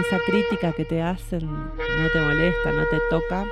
[0.00, 3.46] esa crítica que te hacen no te molesta, no te toca,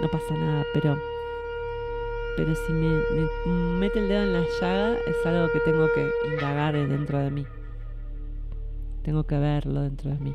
[0.00, 0.96] no pasa nada, pero
[2.36, 3.00] pero si me,
[3.78, 7.46] mete el dedo en la llaga es algo que tengo que indagar dentro de mí.
[9.02, 10.34] Tengo que verlo dentro de mí.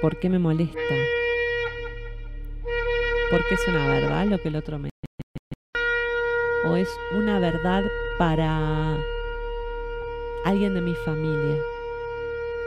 [0.00, 0.78] ¿Por qué me molesta?
[3.30, 4.90] Porque es una verdad lo que el otro me
[6.66, 7.84] o es una verdad
[8.18, 8.98] para
[10.44, 11.56] alguien de mi familia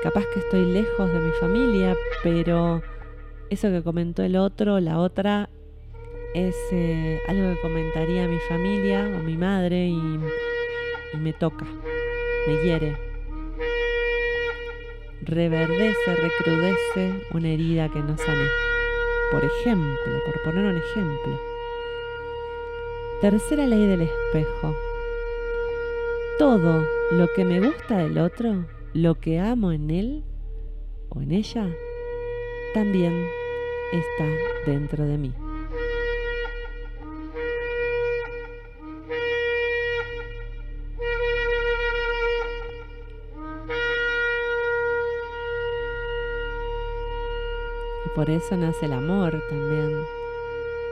[0.03, 2.81] capaz que estoy lejos de mi familia, pero
[3.49, 5.49] eso que comentó el otro, la otra,
[6.33, 10.19] es eh, algo que comentaría mi familia o mi madre y,
[11.17, 11.65] me toca,
[12.47, 12.97] me hiere.
[15.23, 18.47] Reverdece, recrudece una herida que no sané.
[19.31, 21.39] Por ejemplo, por poner un ejemplo.
[23.21, 24.75] Tercera ley del espejo.
[26.37, 30.23] Todo lo que me gusta del otro lo que amo en él
[31.09, 31.69] o en ella
[32.73, 33.27] también
[33.93, 34.25] está
[34.65, 35.33] dentro de mí.
[48.03, 49.91] Y por eso nace el amor también,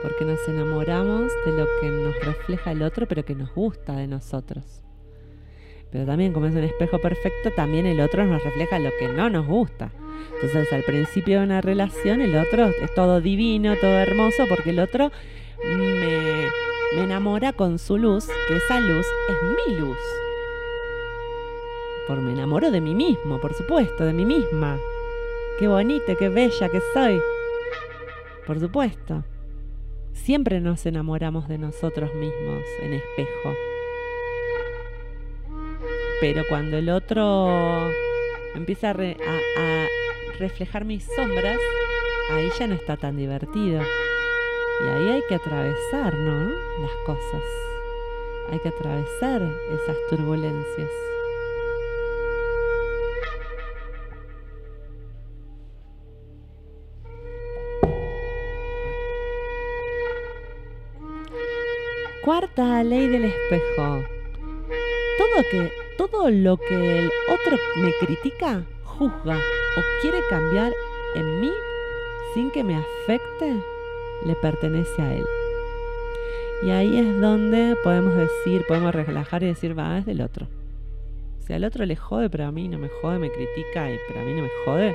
[0.02, 4.06] porque nos enamoramos de lo que nos refleja el otro, pero que nos gusta de
[4.06, 4.85] nosotros.
[5.96, 9.30] Pero también como es un espejo perfecto, también el otro nos refleja lo que no
[9.30, 9.90] nos gusta.
[10.34, 14.80] Entonces al principio de una relación el otro es todo divino, todo hermoso, porque el
[14.80, 15.10] otro
[15.64, 16.50] me,
[16.94, 19.96] me enamora con su luz, que esa luz es mi luz.
[22.06, 24.76] Por me enamoro de mí mismo, por supuesto, de mí misma.
[25.58, 27.22] Qué bonita, qué bella que soy.
[28.46, 29.24] Por supuesto.
[30.12, 33.54] Siempre nos enamoramos de nosotros mismos en espejo.
[36.20, 37.90] Pero cuando el otro
[38.54, 39.86] empieza a,
[40.38, 41.58] reflejar mis sombras,
[42.30, 43.82] ahí ya no está tan divertido.
[44.82, 46.50] Y ahí hay que atravesar, ¿no?
[46.80, 47.42] Las cosas.
[48.50, 50.90] Hay que atravesar esas turbulencias.
[62.22, 64.04] Cuarta ley del espejo.
[65.18, 70.72] Todo que todo lo que el otro me critica, juzga o quiere cambiar
[71.14, 71.50] en mí
[72.34, 73.62] sin que me afecte,
[74.24, 75.24] le pertenece a él.
[76.62, 80.48] Y ahí es donde podemos decir, podemos relajar y decir, va, es del otro.
[81.46, 84.20] Si al otro le jode, pero a mí no me jode, me critica, y pero
[84.20, 84.94] a mí no me jode,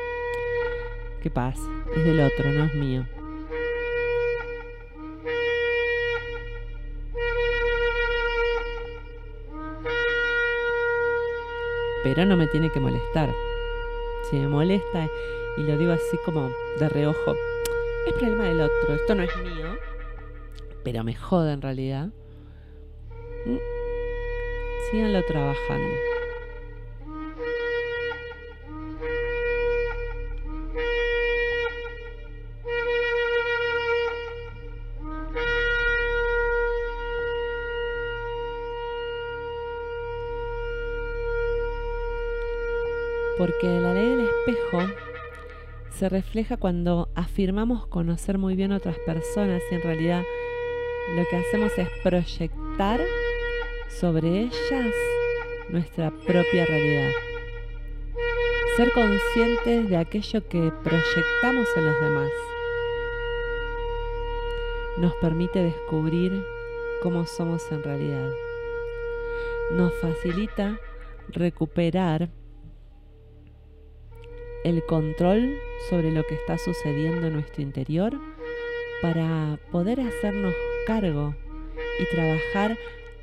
[1.22, 1.62] ¿qué pasa?
[1.96, 3.06] Es del otro, no es mío.
[12.04, 13.34] Pero no me tiene que molestar.
[14.30, 15.08] Si me molesta,
[15.58, 16.50] y lo digo así como
[16.80, 17.36] de reojo,
[18.08, 19.78] es problema del otro, esto no es mío,
[20.84, 22.10] pero me jode en realidad.
[23.46, 23.58] Mm,
[24.90, 26.11] síganlo trabajando.
[43.52, 44.80] Porque la ley del espejo
[45.98, 50.24] se refleja cuando afirmamos conocer muy bien a otras personas y en realidad
[51.16, 53.02] lo que hacemos es proyectar
[53.90, 54.94] sobre ellas
[55.70, 57.10] nuestra propia realidad.
[58.78, 62.32] ser conscientes de aquello que proyectamos en los demás.
[64.98, 66.46] Nos permite descubrir
[67.02, 68.30] cómo somos en realidad.
[69.72, 70.80] Nos facilita
[71.30, 72.30] recuperar
[74.64, 75.58] el control
[75.90, 78.14] sobre lo que está sucediendo en nuestro interior
[79.02, 80.54] para poder hacernos
[80.86, 81.36] cargo
[82.00, 82.78] y trabajar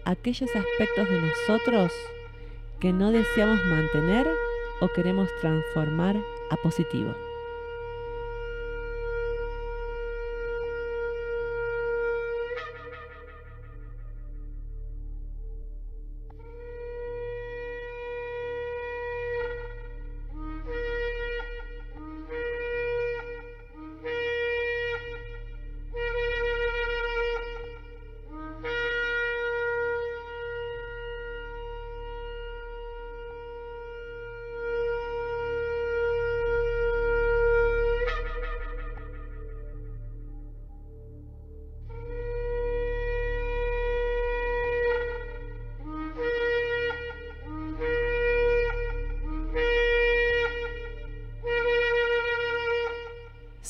[0.04, 1.92] aquellos aspectos de nosotros
[2.80, 4.26] que no deseamos mantener
[4.80, 6.16] o queremos transformar
[6.50, 7.14] a positivo.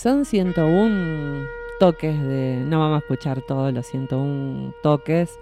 [0.01, 1.49] Son 101
[1.81, 2.63] toques de...
[2.65, 5.41] No vamos a escuchar todos los 101 toques.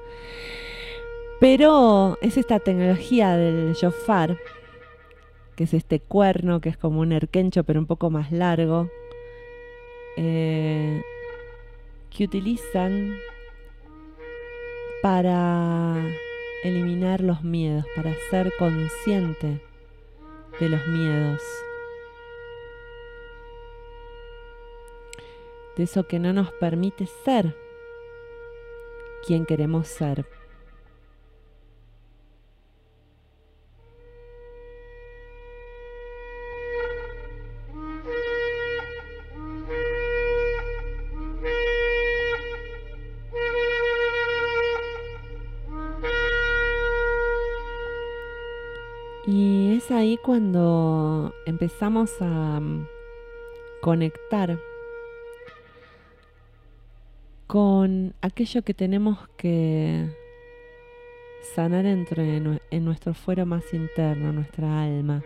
[1.41, 4.39] Pero es esta tecnología del shofar,
[5.57, 8.89] que es este cuerno, que es como un erquencho pero un poco más largo,
[10.17, 11.03] eh,
[12.09, 13.15] que utilizan
[15.03, 16.03] para
[16.65, 19.61] eliminar los miedos, para ser consciente
[20.59, 21.43] de los miedos.
[25.77, 27.55] De eso que no nos permite ser
[29.27, 30.27] quien queremos ser.
[49.29, 52.87] Y es ahí cuando empezamos a mm,
[53.81, 54.57] conectar
[57.47, 60.09] con aquello que tenemos que
[61.55, 62.37] sanar entre,
[62.71, 65.23] en nuestro fuero más interno, nuestra alma.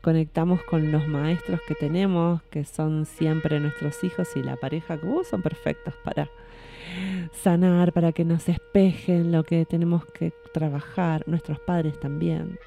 [0.00, 5.06] Conectamos con los maestros que tenemos, que son siempre nuestros hijos y la pareja que
[5.06, 6.30] uh, son perfectos para
[7.32, 12.58] sanar, para que nos espejen lo que tenemos que trabajar, nuestros padres también.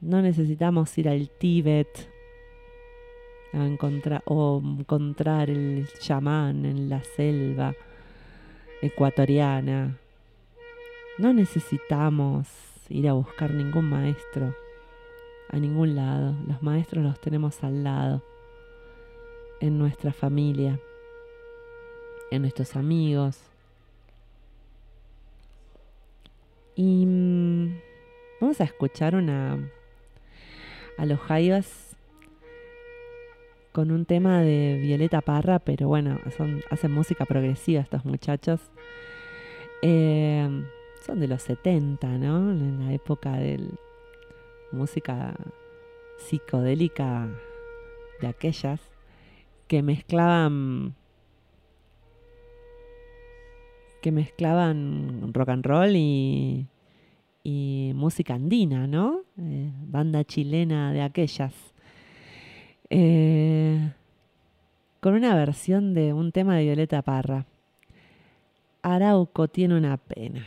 [0.00, 2.17] No necesitamos ir al Tíbet
[3.52, 7.74] a encontrar o encontrar el chamán en la selva
[8.82, 9.96] ecuatoriana.
[11.18, 12.48] No necesitamos
[12.88, 14.54] ir a buscar ningún maestro
[15.48, 16.34] a ningún lado.
[16.46, 18.22] Los maestros los tenemos al lado,
[19.60, 20.78] en nuestra familia,
[22.30, 23.40] en nuestros amigos.
[26.76, 27.80] Y mm,
[28.40, 29.58] vamos a escuchar una
[30.96, 31.87] a los Jaivas
[33.78, 36.18] con un tema de Violeta Parra, pero bueno,
[36.68, 38.60] hacen música progresiva estos muchachos.
[39.82, 40.64] Eh,
[41.06, 42.50] son de los 70, ¿no?
[42.50, 43.60] En la época de
[44.72, 45.36] música
[46.16, 47.28] psicodélica
[48.20, 48.80] de aquellas
[49.68, 50.96] que mezclaban
[54.02, 56.66] que mezclaban rock and roll y,
[57.94, 59.20] música andina, ¿no?
[59.38, 61.54] Eh, banda chilena de aquellas.
[62.90, 63.92] Eh,
[65.00, 67.46] con una versión de un tema de Violeta Parra.
[68.82, 70.46] Arauco tiene una pena.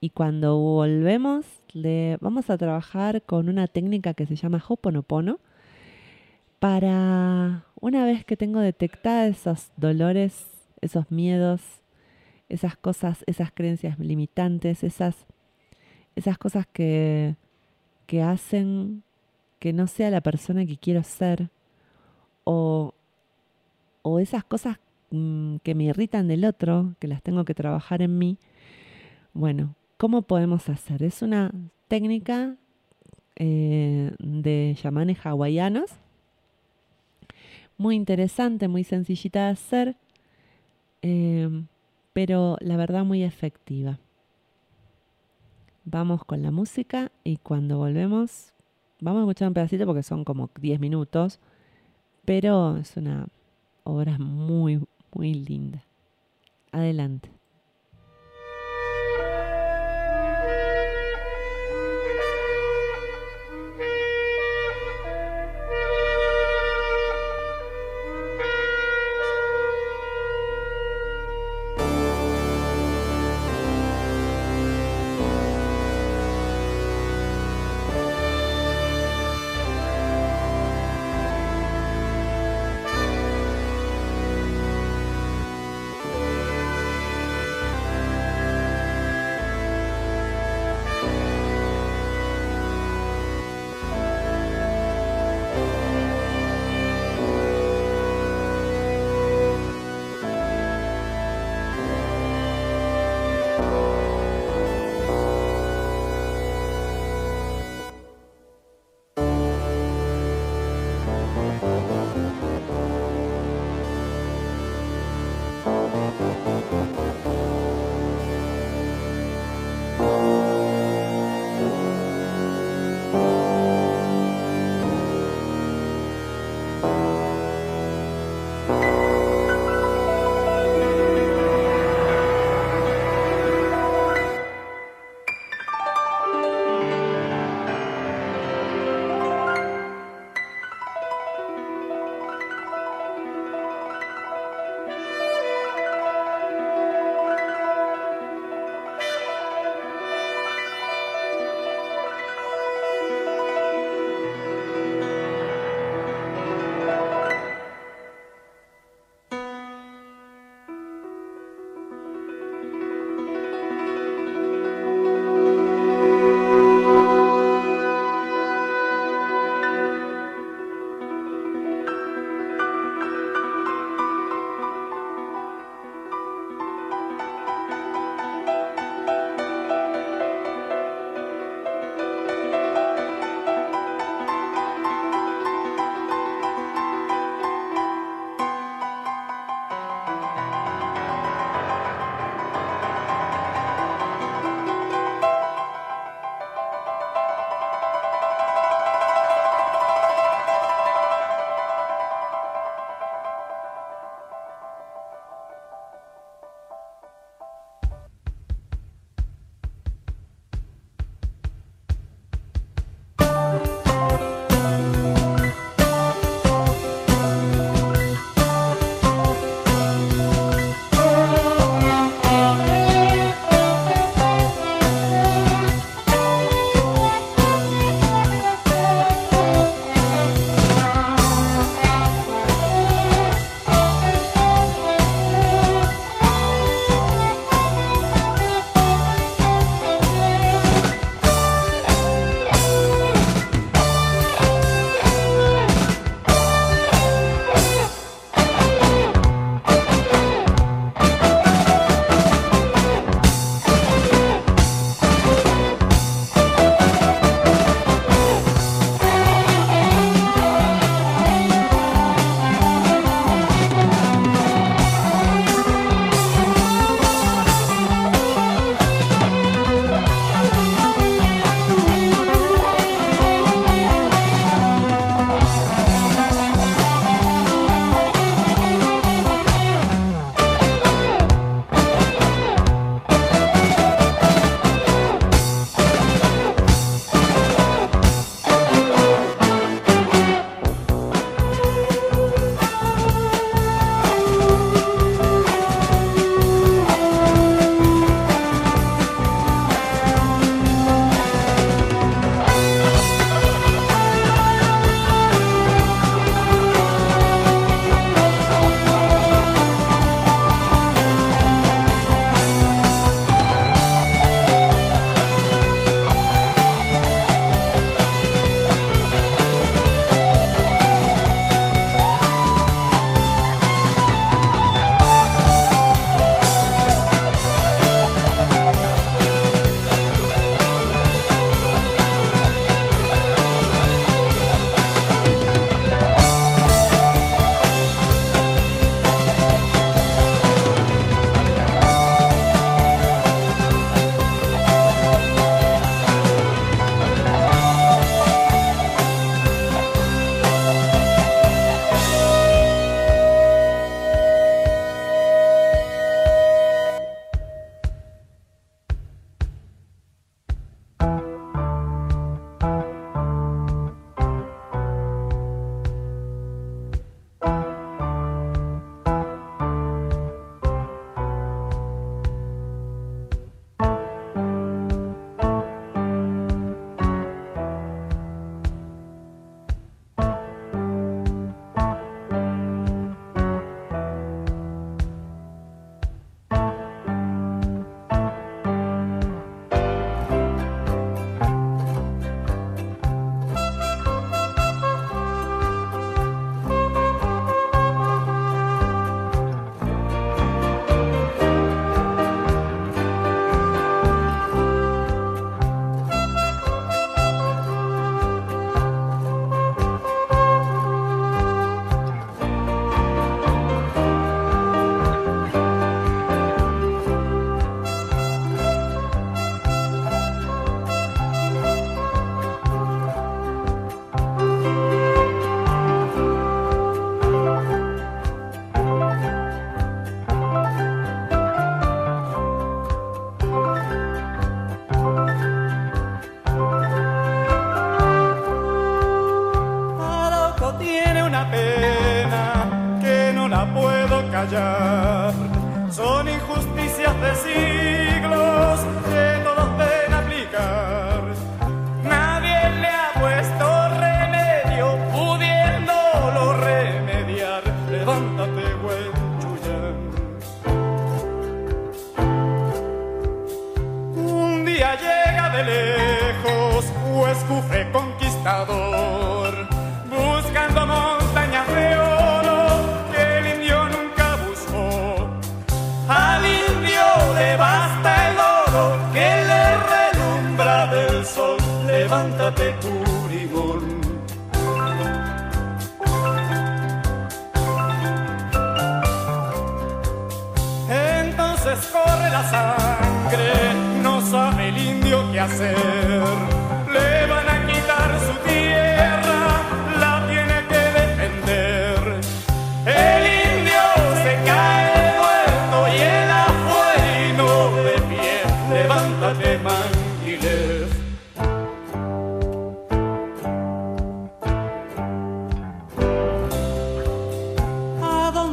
[0.00, 5.40] Y cuando volvemos, le vamos a trabajar con una técnica que se llama Hoponopono
[6.60, 10.46] para una vez que tengo detectados esos dolores,
[10.80, 11.62] esos miedos,
[12.48, 15.26] esas cosas, esas creencias limitantes, esas,
[16.16, 17.36] esas cosas que,
[18.06, 19.02] que hacen
[19.58, 21.50] que no sea la persona que quiero ser
[22.44, 22.94] o,
[24.02, 24.78] o esas cosas
[25.10, 28.38] mm, que me irritan del otro, que las tengo que trabajar en mí.
[29.34, 31.02] Bueno, ¿cómo podemos hacer?
[31.02, 31.52] Es una
[31.88, 32.56] técnica
[33.36, 35.90] eh, de chamanes hawaianos,
[37.76, 39.96] muy interesante, muy sencillita de hacer,
[41.02, 41.48] eh,
[42.12, 44.00] pero la verdad muy efectiva.
[45.84, 48.52] Vamos con la música y cuando volvemos
[49.00, 51.38] Vamos a escuchar un pedacito porque son como 10 minutos,
[52.24, 53.28] pero es una
[53.84, 54.84] obra muy,
[55.14, 55.84] muy linda.
[56.72, 57.37] Adelante.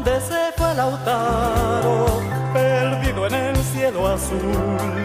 [0.05, 2.05] Dónde se fue Lautaro?
[2.53, 5.04] Perdido en el cielo azul.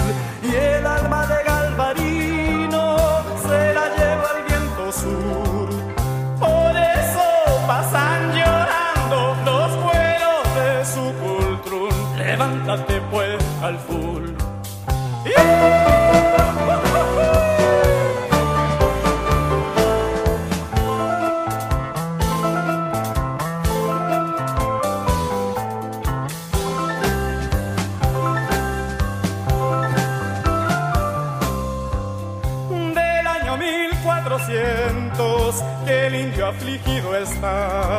[37.31, 37.90] smile.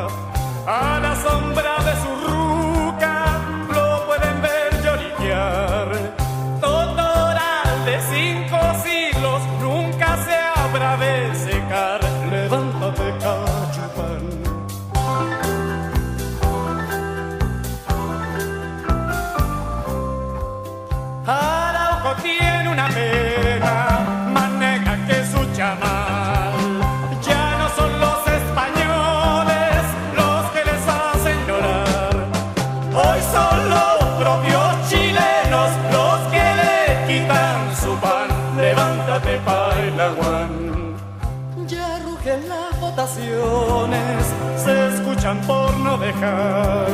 [44.57, 46.87] Se escuchan por no dejar.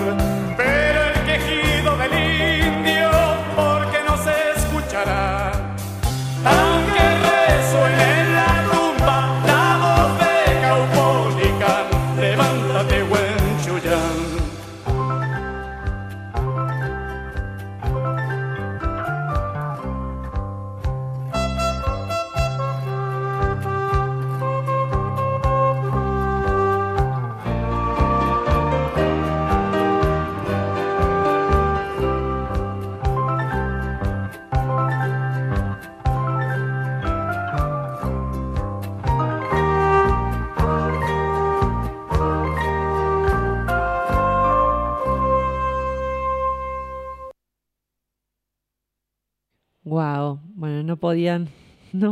[0.55, 2.13] Pero el quejido del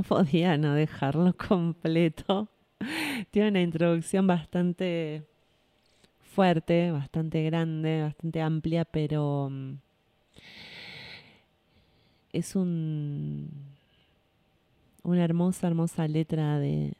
[0.07, 2.49] podía no dejarlo completo.
[3.31, 5.23] Tiene una introducción bastante
[6.21, 9.73] fuerte, bastante grande, bastante amplia, pero mm,
[12.33, 13.49] es un,
[15.03, 16.93] una hermosa, hermosa letra de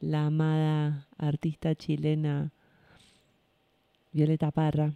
[0.00, 2.52] la amada artista chilena
[4.12, 4.92] Violeta Parra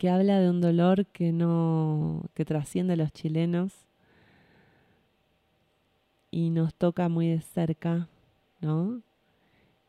[0.00, 3.74] que habla de un dolor que no que trasciende a los chilenos
[6.30, 8.08] y nos toca muy de cerca,
[8.60, 9.02] ¿no?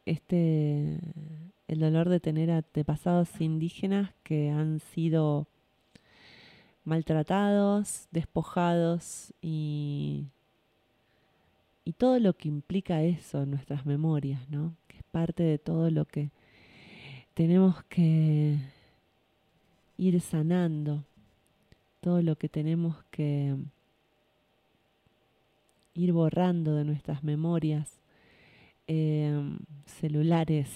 [0.05, 0.99] Este
[1.67, 5.47] el dolor de tener antepasados indígenas que han sido
[6.83, 10.25] maltratados, despojados y
[11.85, 14.75] y todo lo que implica eso en nuestras memorias, ¿no?
[14.87, 16.29] Que es parte de todo lo que
[17.33, 18.57] tenemos que
[19.97, 21.03] ir sanando
[22.01, 23.55] todo lo que tenemos que
[25.93, 27.99] ir borrando de nuestras memorias
[28.87, 30.69] eh, celulares.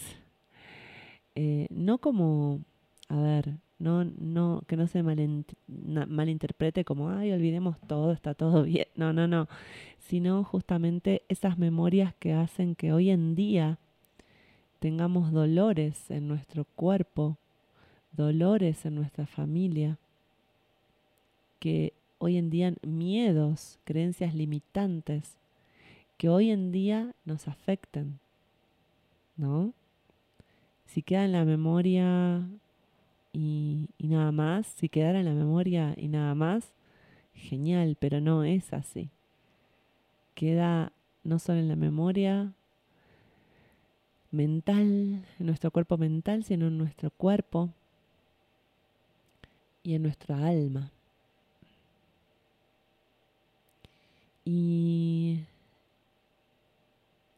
[1.36, 2.62] Eh, no como,
[3.10, 8.88] a ver, no, no, que no se malinterprete como, ay, olvidemos todo, está todo bien.
[8.96, 9.48] No, no, no.
[10.00, 13.80] Sino justamente esas memorias que hacen que hoy en día
[14.80, 17.38] tengamos dolores en nuestro cuerpo,
[18.12, 19.98] dolores en nuestra familia,
[21.60, 25.38] que hoy en día miedos, creencias limitantes,
[26.18, 28.20] que hoy en día nos afectan,
[29.38, 29.74] ¿no?
[30.86, 32.48] Si queda en la memoria
[33.34, 36.74] y, y nada más, si quedara en la memoria y nada más,
[37.34, 39.10] genial, pero no es así.
[40.36, 40.92] Queda
[41.24, 42.54] no solo en la memoria
[44.32, 47.70] mental, en nuestro cuerpo mental, sino en nuestro cuerpo
[49.84, 50.92] y en nuestra alma.
[54.46, 55.44] Y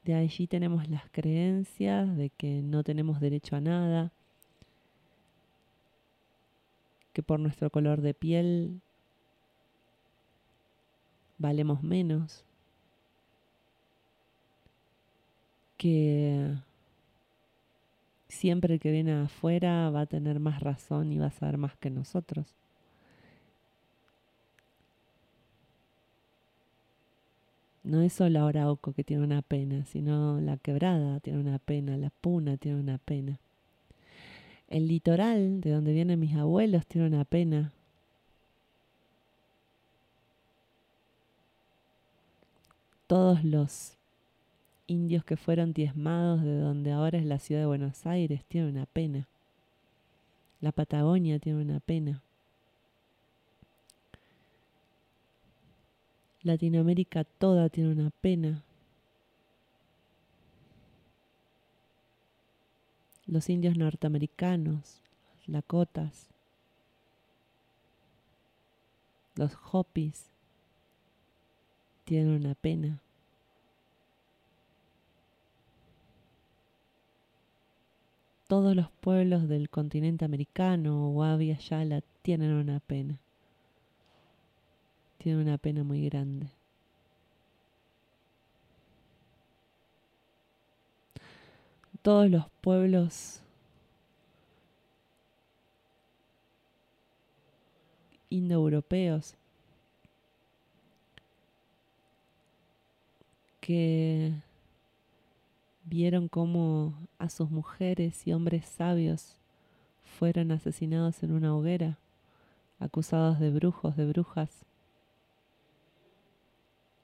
[0.04, 4.12] de allí tenemos las creencias de que no tenemos derecho a nada,
[7.14, 8.82] que por nuestro color de piel
[11.38, 12.44] valemos menos,
[15.78, 16.56] que
[18.28, 21.78] siempre el que viene afuera va a tener más razón y va a saber más
[21.78, 22.54] que nosotros.
[27.88, 32.10] No es solo Arauco que tiene una pena, sino la quebrada tiene una pena, la
[32.10, 33.40] puna tiene una pena.
[34.68, 37.72] El litoral, de donde vienen mis abuelos, tiene una pena.
[43.08, 43.94] Todos los
[44.88, 48.86] indios que fueron diezmados de donde ahora es la ciudad de Buenos Aires tienen una
[48.86, 49.30] pena.
[50.60, 52.22] La Patagonia tiene una pena.
[56.48, 58.64] Latinoamérica toda tiene una pena.
[63.26, 65.02] Los indios norteamericanos,
[65.36, 66.30] los lakotas,
[69.36, 70.32] los hopis
[72.06, 73.02] tienen una pena.
[78.48, 83.20] Todos los pueblos del continente americano o Yala tienen una pena
[85.36, 86.48] una pena muy grande.
[92.02, 93.42] Todos los pueblos
[98.30, 99.36] indoeuropeos
[103.60, 104.34] que
[105.84, 109.36] vieron cómo a sus mujeres y hombres sabios
[110.18, 111.98] fueron asesinados en una hoguera,
[112.80, 114.67] acusados de brujos, de brujas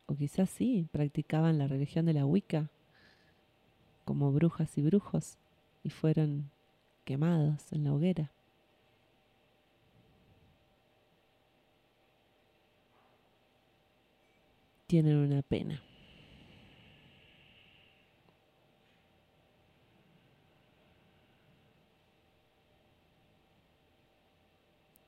[0.06, 2.70] o quizás sí, practicaban la religión de la Wicca
[4.06, 5.38] como brujas y brujos
[5.84, 6.50] y fueron
[7.06, 8.32] quemados en la hoguera.
[14.88, 15.82] Tienen una pena.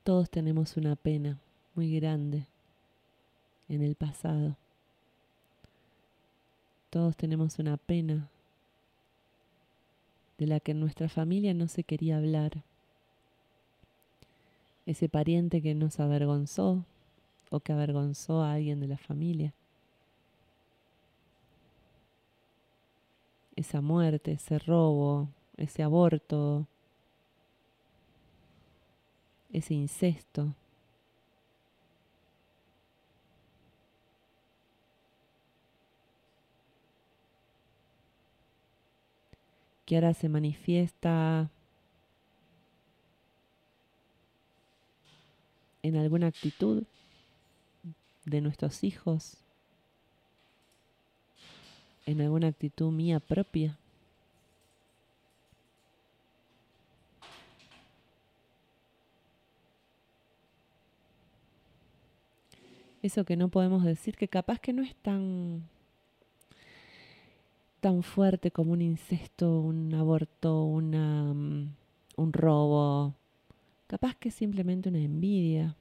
[0.02, 1.38] Todos tenemos una pena
[1.74, 2.46] muy grande
[3.68, 4.56] en el pasado.
[6.96, 8.26] Todos tenemos una pena
[10.38, 12.62] de la que en nuestra familia no se quería hablar.
[14.86, 16.86] Ese pariente que nos avergonzó
[17.50, 19.52] o que avergonzó a alguien de la familia.
[23.56, 25.28] Esa muerte, ese robo,
[25.58, 26.66] ese aborto,
[29.52, 30.54] ese incesto.
[39.86, 41.48] Que ahora se manifiesta
[45.82, 46.82] en alguna actitud
[48.24, 49.36] de nuestros hijos,
[52.04, 53.78] en alguna actitud mía propia.
[63.02, 65.62] Eso que no podemos decir, que capaz que no es tan
[67.86, 71.68] tan fuerte como un incesto, un aborto, mm,
[72.16, 73.14] un robo.
[73.86, 75.76] Capaz que simplemente una envidia.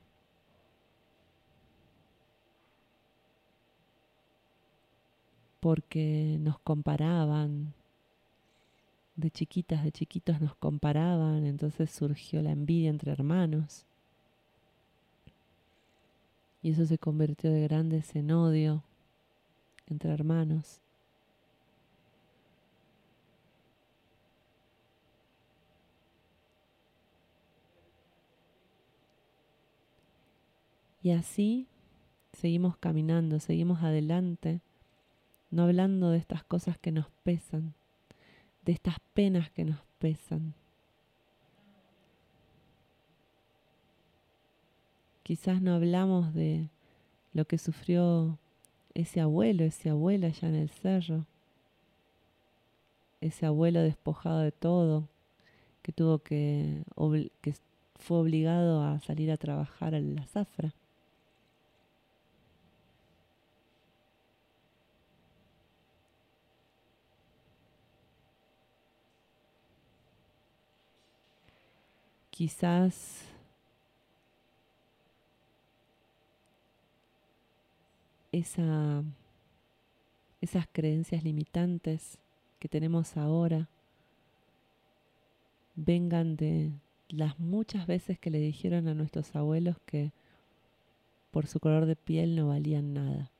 [5.59, 7.73] Porque nos comparaban.
[9.15, 13.83] De chiquitas, de chiquitos nos comparaban, entonces surgió la envidia entre hermanos.
[16.61, 18.83] Y eso se convirtió de grandes en odio
[19.87, 20.84] entre hermanos.
[31.05, 31.67] Y así
[32.33, 34.59] seguimos caminando, seguimos adelante,
[35.51, 37.75] no hablando de estas cosas que nos pesan,
[38.65, 40.55] de estas penas que nos pesan.
[45.21, 46.69] Quizás no hablamos de
[47.33, 48.39] lo que sufrió
[48.95, 51.27] ese abuelo, ese abuelo allá en el cerro,
[53.21, 55.07] ese abuelo despojado de todo,
[55.83, 56.81] que tuvo que,
[57.41, 57.53] que
[57.99, 60.73] fue obligado a salir a trabajar a la zafra.
[72.35, 73.21] Quizás
[78.33, 79.05] esa,
[80.41, 82.17] esas creencias limitantes
[82.59, 83.69] que tenemos ahora
[85.77, 86.73] vengan de
[87.07, 90.11] las muchas veces que le dijeron a nuestros abuelos que
[91.31, 93.31] por su color de piel no valían nada,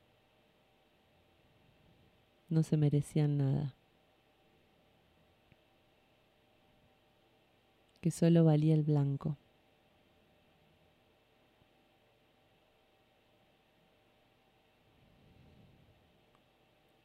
[2.48, 3.75] no se merecían nada,
[8.06, 9.36] que solo valía el blanco.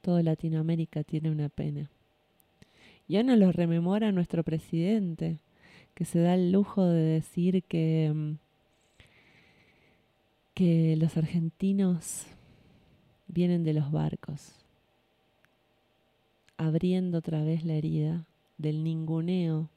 [0.04, 1.90] Toda Latinoamérica tiene una pena.
[3.08, 5.40] Ya no lo rememora nuestro presidente,
[5.96, 8.34] que se da el lujo de decir que, mm,
[10.54, 12.28] que los argentinos
[13.28, 14.54] vienen de los barcos,
[16.58, 18.24] abriendo otra vez la herida
[18.60, 19.68] del ninguneo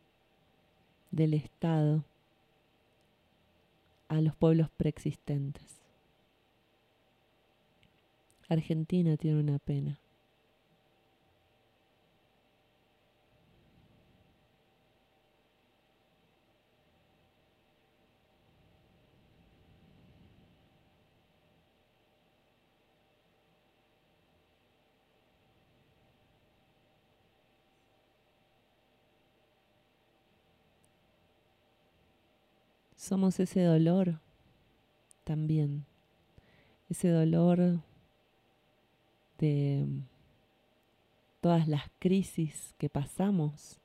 [1.15, 2.05] del Estado
[4.09, 5.81] a los pueblos preexistentes.
[8.49, 9.99] Argentina tiene una pena.
[33.05, 34.19] Somos ese dolor
[35.25, 35.85] también,
[36.89, 37.83] ese dolor
[39.39, 39.87] de
[41.43, 43.79] todas las crisis que pasamos,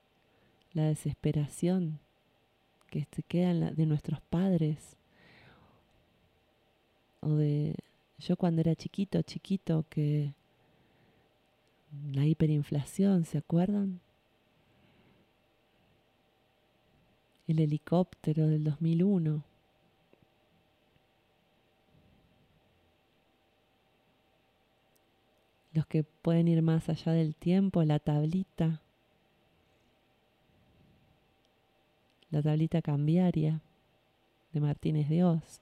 [0.72, 1.99] la desesperación
[2.89, 4.95] que se queda de nuestros padres,
[7.20, 7.76] o de
[8.20, 10.34] yo cuando era chiquito, chiquito, que
[12.13, 13.99] la hiperinflación, ¿se acuerdan?
[17.49, 19.43] El helicóptero del 2001.
[25.73, 28.81] Los que pueden ir más allá del tiempo, la tablita,
[32.29, 33.61] la tablita cambiaria
[34.53, 35.59] de Martínez de.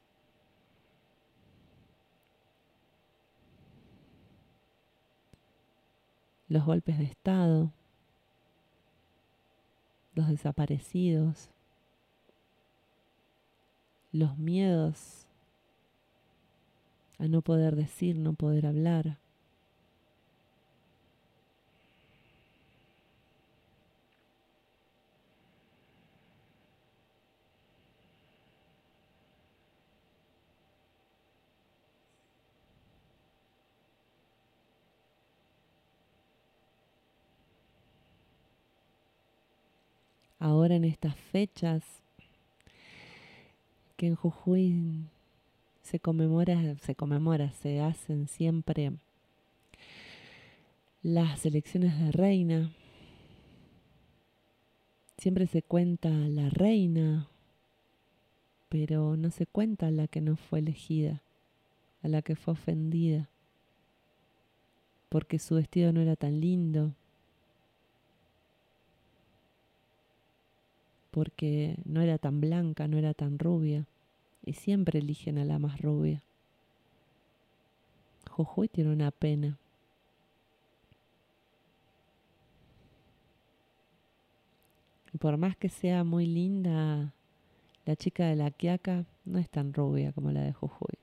[6.50, 7.72] Los golpes de Estado,
[10.16, 11.50] los desaparecidos,
[14.12, 15.28] los miedos
[17.20, 19.18] a no poder decir, no poder hablar.
[40.40, 41.84] Ahora en estas fechas
[43.98, 45.06] que en Jujuy
[45.82, 48.94] se conmemora, se conmemora, se hacen siempre
[51.02, 52.72] las elecciones de reina.
[55.18, 57.28] Siempre se cuenta la reina,
[58.70, 61.24] pero no se cuenta la que no fue elegida,
[62.04, 63.30] a la que fue ofendida,
[65.10, 66.94] porque su vestido no era tan lindo,
[71.18, 73.88] porque no era tan blanca, no era tan rubia,
[74.46, 76.22] y siempre eligen a la más rubia.
[78.30, 79.58] Jujuy tiene una pena.
[85.20, 87.12] Por más que sea muy linda,
[87.88, 91.00] la chica de la Quiaca no es tan rubia como la de Jujuy.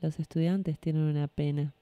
[0.00, 1.74] Los estudiantes tienen una pena.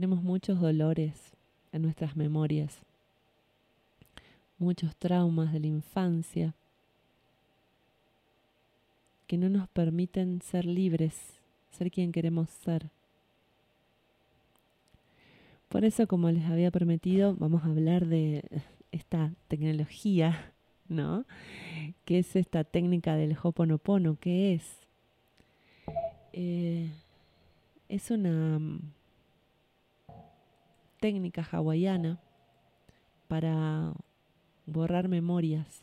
[0.00, 1.12] Tenemos muchos dolores
[1.72, 2.78] en nuestras memorias,
[4.58, 6.54] muchos traumas de la infancia
[9.26, 11.34] que no nos permiten ser libres
[11.72, 12.86] ser quien queremos ser.
[15.68, 18.42] Por eso, como les había prometido, vamos a hablar de
[18.92, 20.50] esta tecnología,
[20.88, 21.26] ¿no?
[22.06, 24.16] ¿Qué es esta técnica del Hoponopono?
[24.18, 24.78] ¿Qué es?
[26.32, 26.88] Eh,
[27.90, 28.80] es una mm,
[31.00, 32.20] técnica hawaiana
[33.28, 33.94] para
[34.66, 35.82] borrar memorias.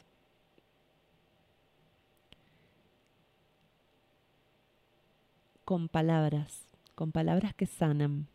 [5.66, 6.66] Con palabras,
[6.96, 8.28] con palabras que sanan.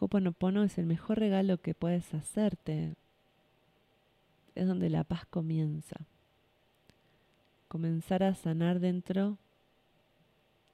[0.00, 2.94] Hoponopono es el mejor regalo que puedes hacerte.
[4.54, 5.96] Es donde la paz comienza.
[7.68, 9.38] Comenzar a sanar dentro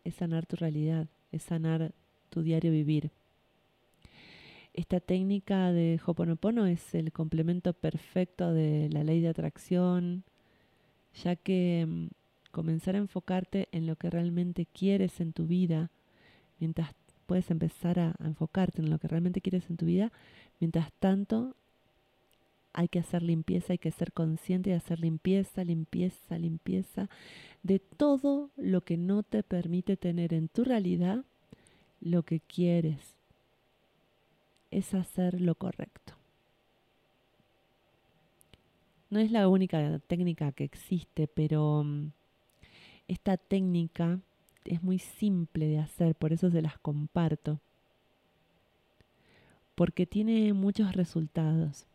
[0.05, 1.93] es sanar tu realidad, es sanar
[2.31, 3.11] tu diario vivir.
[4.75, 10.25] Esta técnica de Hoponopono es el complemento perfecto de la ley de atracción,
[11.23, 12.07] ya que mm,
[12.51, 15.93] comenzar a enfocarte en lo que realmente quieres en tu vida,
[16.59, 16.93] mientras
[17.27, 20.11] puedes empezar a, enfocarte en lo que realmente quieres en tu vida,
[20.59, 21.55] mientras tanto
[22.73, 27.09] hay que hacer limpieza, hay que ser consciente de hacer limpieza, limpieza, limpieza
[27.63, 31.25] de todo lo que no te permite tener en tu realidad
[32.01, 33.14] lo que quieres.
[34.75, 36.15] Es hacer lo correcto.
[39.09, 42.11] No es la única técnica que existe, pero mm,
[43.07, 44.19] esta técnica
[44.65, 47.61] es muy simple de hacer, por eso se las comparto.
[49.77, 51.87] Porque tiene muchos resultados.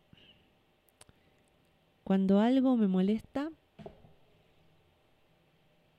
[2.02, 3.50] Cuando algo me molesta,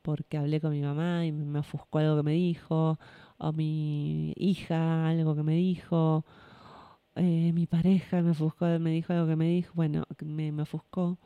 [0.02, 2.98] porque hablé con mi mamá y me ofuscó algo que me dijo,
[3.38, 6.26] o mi hija algo que me dijo,
[7.16, 11.18] eh, mi pareja me ofuscó, me dijo algo que me dijo, bueno, me, me ofuscó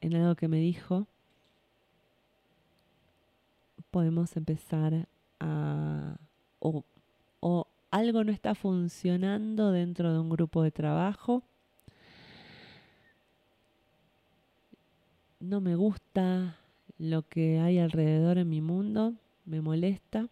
[0.00, 1.06] en algo que me dijo,
[3.90, 5.08] podemos empezar
[5.40, 6.16] a...
[6.60, 6.84] o,
[7.40, 11.42] o algo no está funcionando dentro de un grupo de trabajo,
[15.40, 16.56] no me gusta
[16.98, 20.28] lo que hay alrededor en mi mundo, me molesta.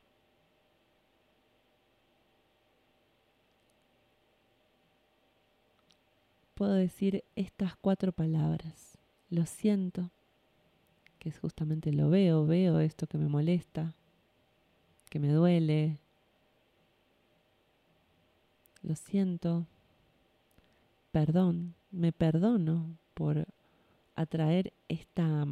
[6.58, 8.98] Puedo decir estas cuatro palabras.
[9.30, 10.10] Lo siento,
[11.20, 13.94] que es justamente lo veo, veo esto que me molesta,
[15.08, 15.98] que me duele.
[18.82, 19.66] Lo siento,
[21.12, 23.46] perdón, me perdono por
[24.16, 25.46] atraer esta,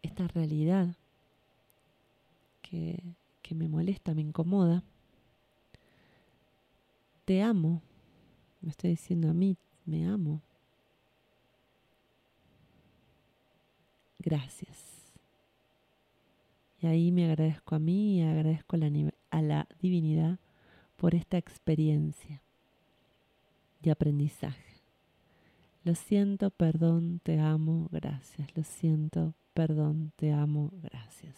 [0.00, 0.96] esta realidad
[2.62, 2.98] que,
[3.42, 4.82] que me molesta, me incomoda.
[7.26, 7.82] Te amo,
[8.60, 10.42] me estoy diciendo a mí, me amo.
[14.18, 15.12] Gracias.
[16.80, 20.38] Y ahí me agradezco a mí y agradezco a la, a la divinidad
[20.96, 22.42] por esta experiencia
[23.80, 24.80] de aprendizaje.
[25.84, 28.54] Lo siento, perdón, te amo, gracias.
[28.54, 31.36] Lo siento, perdón, te amo, gracias.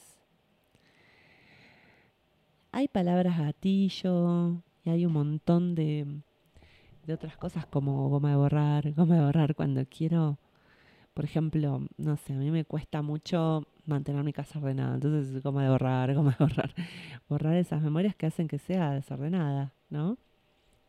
[2.72, 6.22] Hay palabras gatillo y hay un montón de,
[7.06, 10.38] de otras cosas como goma de borrar, goma de borrar cuando quiero,
[11.14, 15.64] por ejemplo, no sé, a mí me cuesta mucho mantener mi casa ordenada, entonces goma
[15.64, 16.74] de borrar, goma de borrar,
[17.28, 20.16] borrar esas memorias que hacen que sea desordenada, ¿no?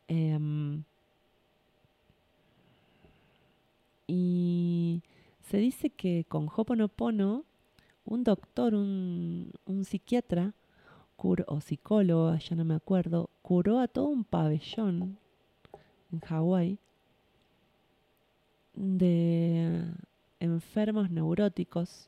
[0.08, 0.84] Em,
[4.08, 5.02] y
[5.42, 7.46] se dice que con Hoponopono,
[8.06, 9.52] un doctor, un,
[9.86, 10.54] psiquiatra
[11.48, 15.18] o psicólogo, ya no me acuerdo, curó a todo un pabellón
[16.14, 16.78] en Hawái
[18.76, 19.84] de
[20.40, 22.08] enfermos neuróticos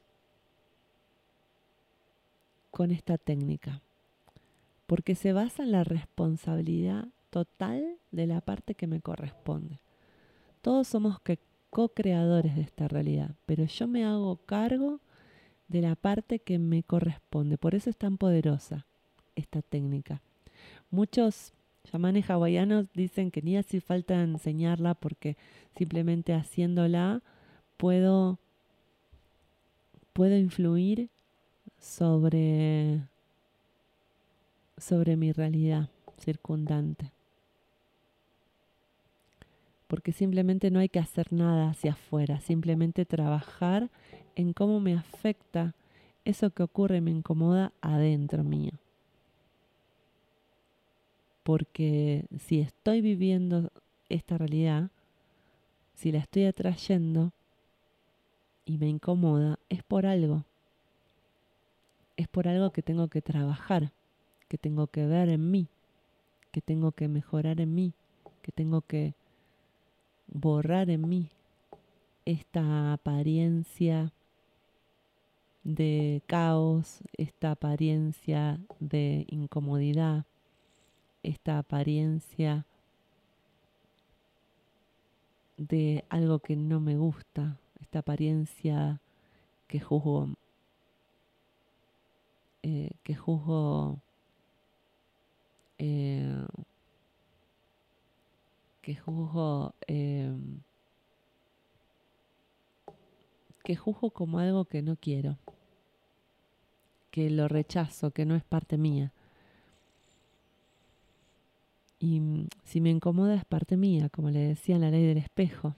[2.71, 3.81] con esta técnica,
[4.85, 9.79] porque se basa en la responsabilidad total de la parte que me corresponde.
[10.61, 11.19] Todos somos
[11.69, 14.99] co-creadores de esta realidad, pero yo me hago cargo
[15.67, 17.57] de la parte que me corresponde.
[17.57, 18.85] Por eso es tan poderosa
[19.35, 20.21] esta técnica.
[20.91, 21.53] Muchos
[21.86, 25.38] chamanes hawaianos dicen que ni hace falta enseñarla porque
[25.77, 27.21] simplemente haciéndola
[27.77, 28.39] puedo,
[30.13, 31.09] puedo influir
[31.79, 33.01] sobre,
[34.77, 37.11] sobre mi realidad circundante
[39.88, 43.89] porque simplemente no hay que hacer nada hacia afuera, simplemente trabajar
[44.36, 45.73] en cómo me afecta
[46.25, 48.71] eso que ocurre me incomoda adentro mío.
[51.45, 53.71] Porque si estoy viviendo
[54.09, 54.89] esta realidad,
[55.93, 57.33] si la estoy atrayendo
[58.65, 60.43] y me incomoda, es por algo.
[62.17, 63.91] es por algo que tengo que trabajar,
[64.47, 65.67] que tengo que ver en mí,
[66.51, 67.93] que tengo que mejorar en mí,
[68.41, 69.13] que tengo que
[70.27, 71.29] borrar en mí
[72.25, 74.11] esta apariencia
[75.63, 80.25] de caos, esta apariencia de incomodidad,
[81.26, 82.65] esta apariencia
[85.57, 88.99] de algo que no me gusta, esta apariencia
[89.67, 90.30] que juzgo,
[92.63, 93.99] eh, que juzgo,
[95.78, 96.45] eh,
[98.82, 100.34] que juzgo, eh,
[103.63, 105.38] que juzgo como algo que no quiero,
[107.11, 109.11] que lo rechazo, que no es parte mía.
[112.05, 115.17] Y mm, si me incomoda es parte mía, como le decía en la ley del
[115.17, 115.73] espejo.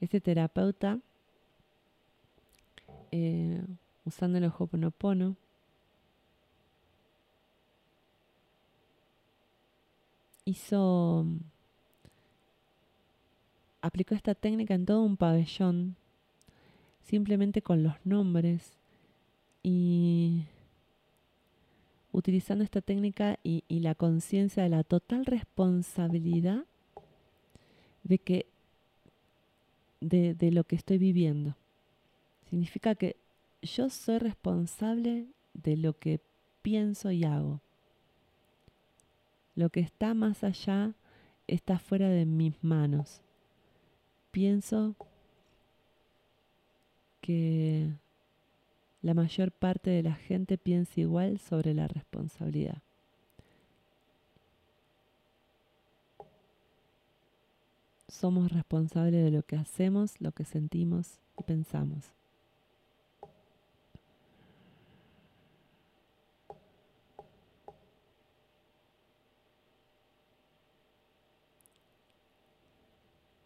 [0.00, 0.98] Este terapeuta,
[3.12, 3.62] eh,
[4.04, 5.36] usando el Ho'oponopono,
[10.44, 11.38] hizo, mm,
[13.80, 15.94] aplicó esta técnica en todo un pabellón,
[17.04, 18.72] simplemente con los nombres
[19.62, 20.42] y
[22.14, 26.64] utilizando esta técnica y, la conciencia de la total responsabilidad
[28.04, 28.46] de que
[30.00, 31.56] de, lo que estoy viviendo.
[32.48, 33.16] Significa que
[33.62, 36.20] yo soy responsable de lo que
[36.62, 37.60] pienso y hago.
[39.56, 40.92] Lo que está más allá
[41.48, 43.22] está fuera de mis manos.
[44.30, 44.94] Pienso
[47.20, 47.90] que
[49.04, 52.78] la mayor parte de la gente piensa igual sobre la responsabilidad.
[58.08, 62.14] Somos responsables de lo que hacemos, lo que sentimos y pensamos.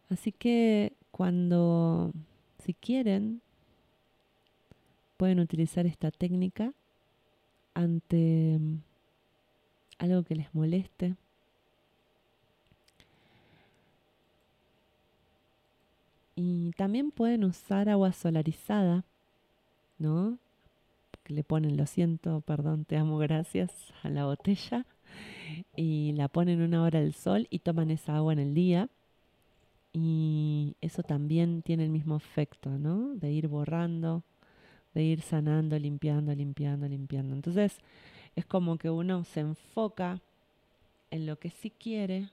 [0.08, 2.12] Así que cuando,
[2.64, 3.42] si quieren,
[5.18, 6.72] pueden utilizar esta técnica
[7.74, 8.76] ante mm,
[9.98, 11.16] algo que les moleste.
[16.36, 19.04] Y también pueden usar agua solarizada,
[19.98, 20.38] ¿no?
[21.24, 23.72] Que le ponen lo siento, perdón, te amo, gracias
[24.04, 24.86] a la botella.
[25.76, 28.88] Y la ponen una hora al sol y toman esa agua en el día.
[29.92, 33.14] Y eso también tiene el mismo efecto, ¿no?
[33.16, 34.22] De ir borrando
[34.94, 37.34] de ir sanando, limpiando, limpiando, limpiando.
[37.34, 37.78] Entonces
[38.36, 40.20] es como que uno se enfoca
[41.10, 42.30] en lo que sí quiere,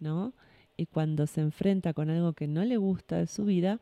[0.00, 0.32] ¿no?
[0.76, 3.80] Y cuando se enfrenta con algo que no le gusta de su vida,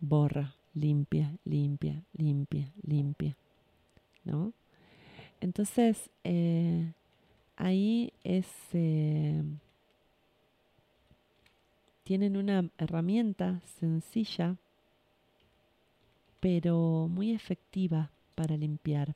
[0.00, 3.36] borra, limpia, limpia, limpia, limpia,
[4.24, 4.52] ¿no?
[5.40, 6.92] Entonces, eh,
[7.56, 9.42] ahí es, eh,
[12.04, 14.56] tienen una herramienta sencilla
[16.44, 19.14] pero muy efectiva para limpiar.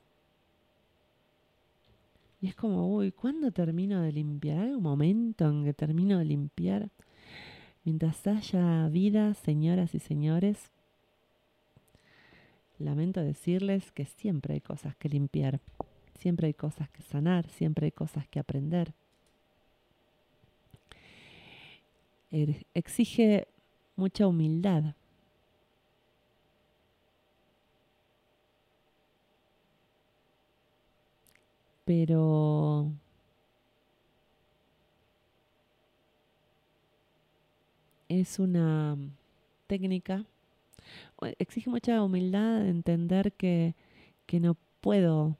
[2.41, 4.61] Y es como, uy, ¿cuándo termino de limpiar?
[4.61, 6.89] ¿Hay un momento en que termino de limpiar?
[7.83, 10.71] Mientras haya vida, señoras y señores,
[12.79, 15.59] lamento decirles que siempre hay cosas que limpiar,
[16.17, 18.91] siempre hay cosas que sanar, siempre hay cosas que aprender.
[22.31, 23.47] Er, exige
[23.95, 24.95] mucha humildad
[31.89, 32.91] pero
[38.07, 38.95] es una
[39.65, 40.23] técnica,
[41.39, 43.73] exige mucha humildad entender que,
[44.27, 45.35] que no puedo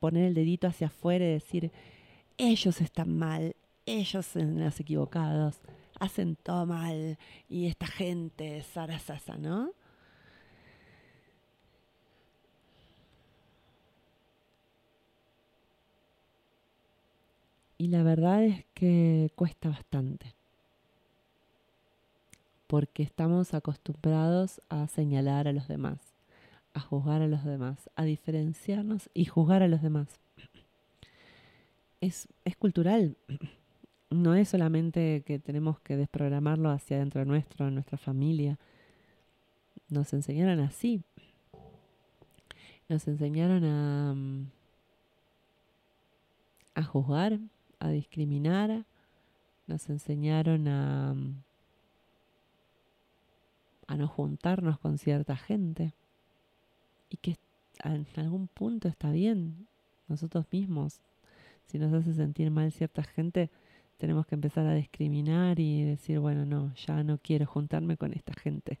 [0.00, 1.72] poner el dedito hacia afuera y decir,
[2.36, 5.62] ellos están mal, ellos son los equivocados,
[5.98, 7.16] hacen todo mal
[7.48, 9.72] y esta gente Sarasasa, ¿no?
[17.78, 20.34] Y la verdad es que cuesta bastante,
[22.66, 26.00] porque estamos acostumbrados a señalar a los demás,
[26.74, 30.08] a juzgar a los demás, a diferenciarnos y juzgar a los demás.
[32.00, 33.16] Es, es cultural,
[34.10, 38.58] no es solamente que tenemos que desprogramarlo hacia dentro nuestro, en nuestra familia.
[39.88, 41.02] Nos enseñaron así.
[42.88, 44.46] Nos enseñaron a, mm,
[46.74, 47.38] a juzgar,
[47.80, 48.84] a discriminar,
[49.66, 51.14] nos enseñaron a,
[53.86, 55.92] a no juntarnos con cierta gente
[57.10, 57.36] y que
[57.84, 59.66] en algún punto está bien
[60.08, 61.00] nosotros mismos.
[61.66, 63.50] Si nos hace sentir mal cierta gente,
[63.98, 68.32] tenemos que empezar a discriminar y decir, bueno, no, ya no quiero juntarme con esta
[68.32, 68.78] gente.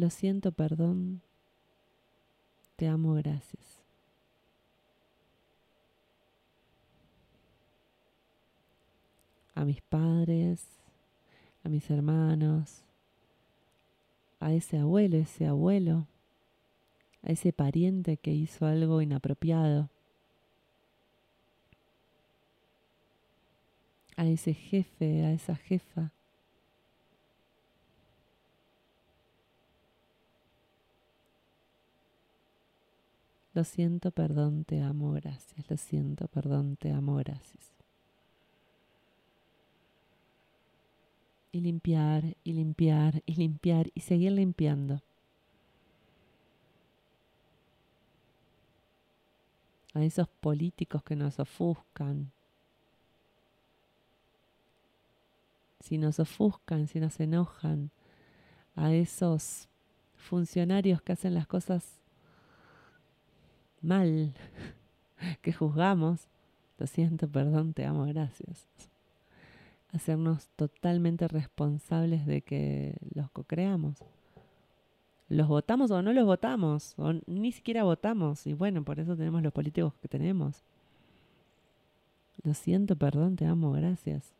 [0.00, 1.20] Lo siento, perdón.
[2.76, 3.82] Te amo, gracias.
[9.54, 10.64] A mis padres,
[11.64, 12.82] a mis hermanos,
[14.40, 16.06] a ese abuelo, ese abuelo,
[17.22, 19.90] a ese pariente que hizo algo inapropiado,
[24.16, 26.10] a ese jefe, a esa jefa.
[33.52, 35.68] Lo siento, perdón, te amo, gracias.
[35.68, 37.72] Lo siento, perdón, te amo, gracias.
[41.52, 45.02] Y limpiar, y limpiar, y limpiar, y seguir limpiando.
[49.94, 52.30] A esos políticos que nos ofuscan.
[55.80, 57.90] Si nos ofuscan, si nos enojan.
[58.76, 59.68] A esos
[60.14, 61.99] funcionarios que hacen las cosas
[63.82, 64.34] mal,
[65.42, 66.28] que juzgamos,
[66.78, 68.66] lo siento, perdón, te amo, gracias.
[69.92, 73.98] Hacernos totalmente responsables de que los co-creamos.
[75.28, 79.42] Los votamos o no los votamos, o ni siquiera votamos, y bueno, por eso tenemos
[79.42, 80.62] los políticos que tenemos.
[82.42, 84.32] Lo siento, perdón, te amo, gracias.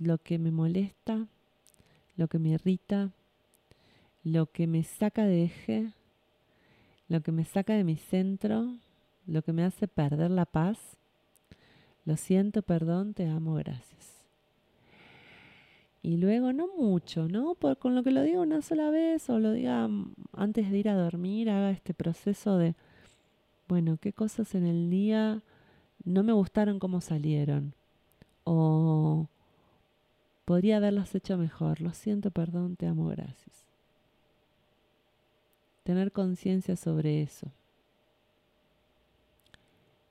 [0.00, 1.26] Lo que me molesta,
[2.16, 3.10] lo que me irrita,
[4.24, 5.92] lo que me saca de eje,
[7.08, 8.74] lo que me saca de mi centro,
[9.26, 10.78] lo que me hace perder la paz.
[12.04, 14.24] Lo siento, perdón, te amo, gracias.
[16.02, 17.54] Y luego no mucho, ¿no?
[17.54, 19.88] Por, con lo que lo diga una sola vez o lo diga
[20.32, 22.74] antes de ir a dormir, haga este proceso de,
[23.68, 25.42] bueno, qué cosas en el día
[26.04, 27.74] no me gustaron cómo salieron.
[28.44, 29.28] O
[30.50, 31.80] Podría haberlas hecho mejor.
[31.80, 33.64] Lo siento, perdón, te amo, gracias.
[35.84, 37.52] Tener conciencia sobre eso.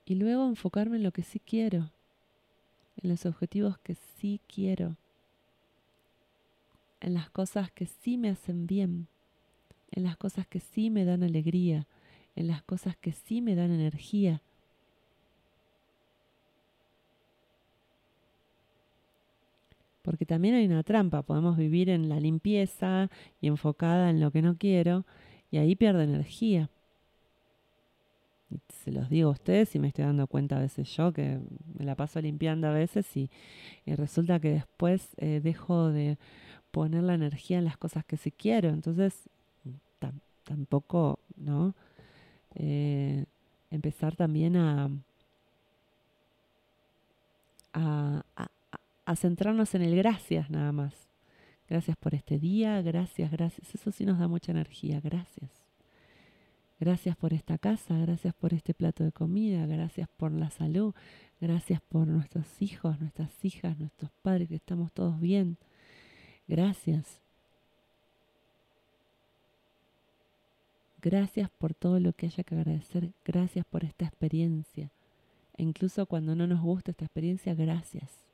[0.06, 1.92] Y luego enfocarme en lo que sí quiero,
[3.04, 4.96] en los objetivos que sí quiero,
[7.02, 9.08] en las cosas que sí me hacen bien,
[9.92, 11.86] en las cosas que sí me dan alegría,
[12.38, 14.42] en las cosas que sí me dan energía,
[20.10, 23.12] Porque también hay una trampa, podemos vivir en la limpieza
[23.42, 25.06] y enfocada en lo que no quiero
[25.52, 26.72] y ahí pierdo energía.
[28.84, 31.38] se los digo a ustedes y me estoy dando cuenta a veces yo que
[31.78, 33.30] me la paso limpiando a veces y,
[33.86, 36.18] resulta que después eh, dejo de
[36.72, 38.70] poner la energía en las cosas que sí quiero.
[38.70, 39.30] Entonces,
[40.44, 41.76] tampoco, ¿no?
[42.56, 43.26] Eh,
[43.70, 44.90] empezar también a,
[47.74, 48.48] a, a
[49.16, 50.94] centrarnos en el gracias nada más.
[51.70, 53.76] Gracias por este día, gracias, gracias.
[53.76, 55.52] Eso sí nos da mucha energía, gracias.
[56.80, 60.94] Gracias por esta casa, gracias por este plato de comida, gracias por la salud,
[61.42, 65.58] gracias por nuestros hijos, nuestras hijas, nuestros padres, que estamos todos bien.
[66.48, 67.20] Gracias.
[71.02, 73.12] Gracias por todo lo que haya que agradecer.
[73.26, 74.90] Gracias por esta experiencia.
[75.58, 78.29] E incluso cuando no nos gusta esta experiencia, gracias.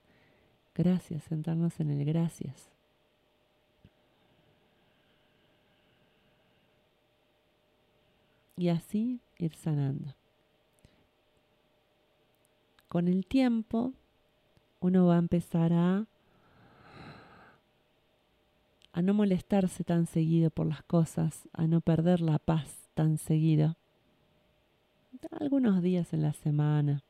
[0.75, 2.69] Gracias, sentarnos en el gracias.
[8.57, 10.13] Y así ir sanando.
[12.89, 13.93] Con el tiempo,
[14.81, 16.05] uno va a empezar a,
[18.93, 23.77] a no molestarse tan seguido por las cosas, a no perder la paz tan seguido.
[25.39, 27.03] Algunos días en la semana,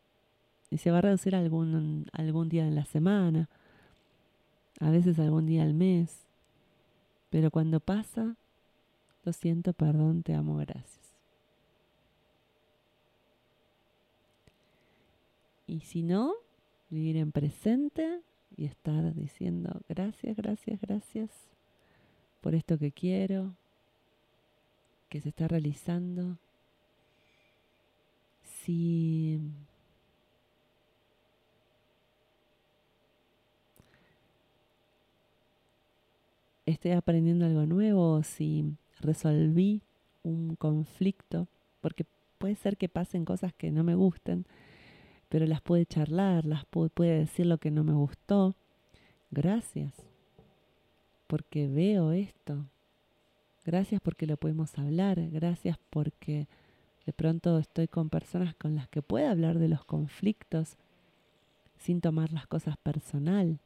[0.70, 3.50] y se va a reducir algún, algún día en la semana,
[4.80, 6.26] a veces algún día al mes,
[7.30, 8.36] pero cuando pasa,
[9.24, 11.06] lo siento, perdón, te amo, gracias.
[15.68, 16.34] Y si no,
[16.90, 18.22] vivir en presente
[18.56, 21.32] y estar diciendo gracias, gracias, gracias
[22.42, 23.56] por esto que quiero,
[25.10, 26.38] que se está realizando.
[28.44, 29.40] Si
[36.66, 39.82] estoy aprendiendo algo nuevo, si resolví
[40.24, 41.48] un conflicto,
[41.82, 42.06] porque
[42.38, 44.46] puede ser que pasen cosas que no me gusten,
[45.30, 48.56] pero las puede charlar, las puede decir lo que no me gustó.
[49.32, 49.94] Gracias,
[51.28, 52.66] porque veo esto.
[53.66, 55.20] Gracias porque lo podemos hablar.
[55.32, 56.48] Gracias porque
[57.06, 60.78] de pronto estoy con personas con las que puedo hablar de los conflictos
[61.80, 63.60] sin tomar las cosas personal.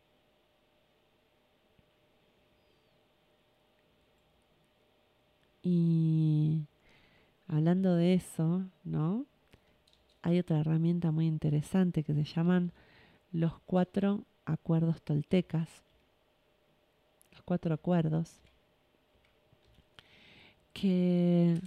[5.61, 6.61] Y
[7.47, 9.25] hablando de eso, ¿no?
[10.21, 12.71] Hay otra herramienta muy interesante que se llaman
[13.31, 15.69] los cuatro acuerdos toltecas.
[17.31, 18.35] Los cuatro acuerdos.
[20.73, 21.59] Que,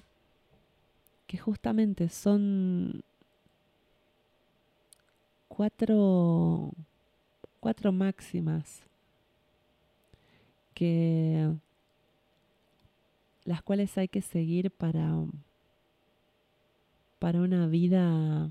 [1.27, 3.03] que justamente son
[5.49, 6.71] cuatro,
[7.61, 8.83] cuatro máximas
[10.75, 11.53] que
[13.45, 15.25] las cuales hay que seguir para,
[17.19, 18.51] para una vida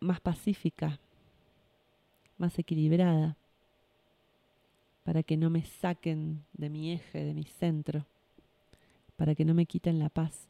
[0.00, 0.98] más pacífica,
[2.38, 3.36] más equilibrada,
[5.04, 8.04] para que no me saquen de mi eje, de mi centro,
[9.16, 10.48] para que no me quiten la paz,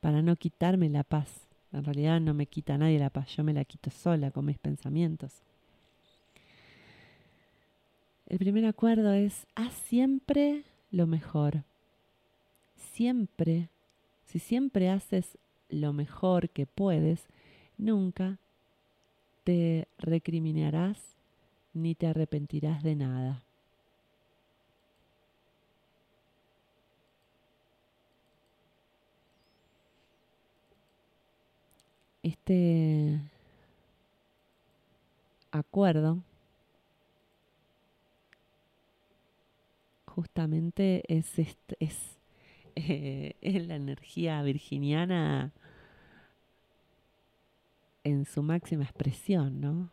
[0.00, 1.46] para no quitarme la paz.
[1.72, 4.58] En realidad no me quita nadie la paz, yo me la quito sola con mis
[4.58, 5.42] pensamientos.
[8.28, 11.64] El primer acuerdo es, haz siempre lo mejor.
[12.92, 13.70] Siempre,
[14.26, 15.38] si siempre haces
[15.70, 17.26] lo mejor que puedes,
[17.78, 18.38] nunca
[19.44, 21.16] te recriminarás
[21.72, 23.42] ni te arrepentirás de nada.
[32.28, 33.20] este
[35.50, 36.18] acuerdo
[40.18, 45.52] justamente es, eh, es, la energía virginiana
[48.02, 49.90] en su máxima expresión, ¿no?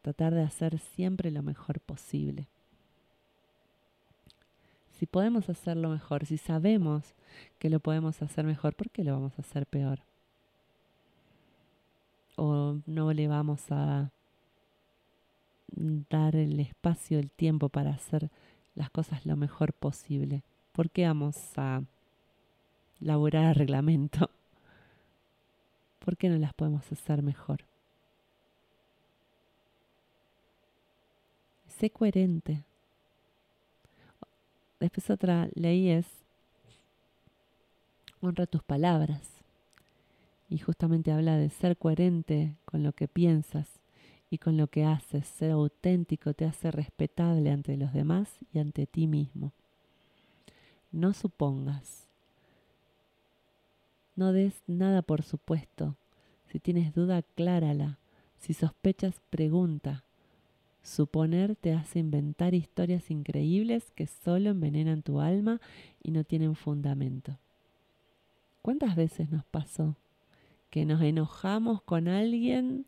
[0.00, 2.46] Tratar de hacer siempre lo mejor posible.
[4.98, 7.14] Si podemos hacerlo mejor, si sabemos
[7.58, 10.00] que lo podemos hacer mejor, ¿por qué lo vamos a hacer peor?
[12.36, 14.12] o no le vamos a
[16.08, 18.30] dar el espacio, el tiempo para hacer
[18.78, 20.44] las cosas lo mejor posible.
[20.72, 21.82] ¿Por qué vamos a
[23.00, 24.30] laborar el reglamento?
[26.04, 27.64] ¿Por qué no las podemos hacer mejor?
[31.66, 32.62] Sé coherente.
[34.78, 36.06] Después otra ley es
[38.20, 39.22] honra tus palabras
[40.48, 43.77] y justamente habla de ser coherente con lo que piensas
[44.30, 48.86] y con lo que haces, ser auténtico te hace respetable ante los demás y ante
[48.86, 49.52] ti mismo.
[50.92, 52.06] No supongas,
[54.16, 55.96] no des nada por supuesto,
[56.50, 57.98] si tienes duda, aclárala,
[58.38, 60.04] si sospechas, pregunta.
[60.82, 65.60] Suponer te hace inventar historias increíbles que solo envenenan tu alma
[66.02, 67.36] y no tienen fundamento.
[68.62, 69.96] ¿Cuántas veces nos pasó
[70.70, 72.86] que nos enojamos con alguien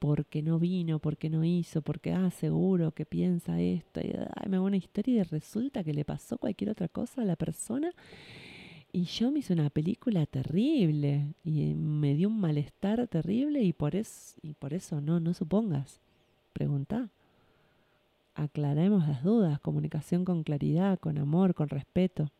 [0.00, 4.14] porque no vino, porque no hizo, porque, ah, seguro que piensa esto, y
[4.48, 7.92] me hago una historia y resulta que le pasó cualquier otra cosa a la persona.
[8.92, 13.94] Y yo me hice una película terrible y me dio un malestar terrible y por,
[13.94, 16.00] eso y por eso no, no supongas.
[16.54, 17.10] Pregunta.
[18.34, 22.30] Aclaremos las dudas, comunicación con claridad, con amor, con respeto.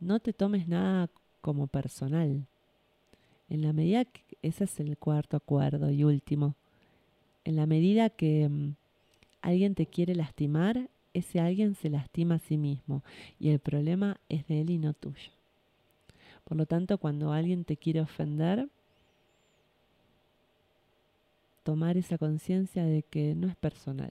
[0.00, 1.10] No te tomes nada
[1.42, 2.46] como personal.
[3.48, 6.54] En la medida que, ese es el cuarto acuerdo y último,
[7.44, 8.74] en la medida que mm,
[9.40, 13.02] alguien te quiere lastimar, ese alguien se lastima a sí mismo
[13.40, 15.30] y el problema es de él y no tuyo.
[16.44, 18.68] Por lo tanto, cuando alguien te quiere ofender,
[21.62, 24.10] tomar esa conciencia de que no es personal.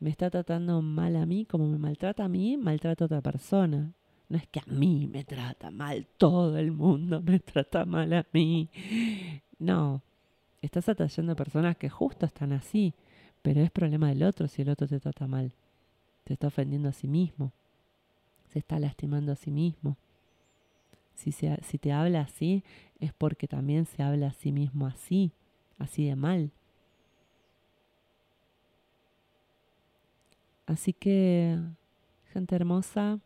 [0.00, 3.92] Me está tratando mal a mí como me maltrata a mí, maltrata a otra persona.
[4.28, 8.26] No es que a mí me trata mal, todo el mundo me trata mal a
[8.32, 8.68] mí.
[9.58, 10.02] No,
[10.60, 12.94] estás atrayendo personas que justo están así,
[13.42, 15.52] pero es problema del otro si el otro te trata mal.
[16.26, 17.52] Se está ofendiendo a sí mismo,
[18.52, 19.96] se está lastimando a sí mismo.
[21.14, 22.62] Si, si te habla así,
[23.00, 25.32] es porque también se habla a sí mismo así,
[25.78, 26.50] así de mal.
[30.66, 31.58] Así que,
[32.32, 33.20] gente hermosa,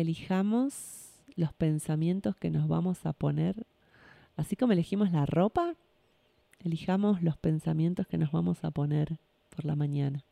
[0.00, 3.66] elijamos los pensamientos que nos vamos a poner,
[4.36, 5.74] así como elegimos la ropa,
[6.64, 9.18] Elijamos los pensamientos que nos vamos a poner
[9.54, 10.24] por la mañana.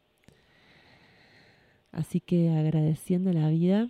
[1.92, 3.88] Así que agradeciendo la vida,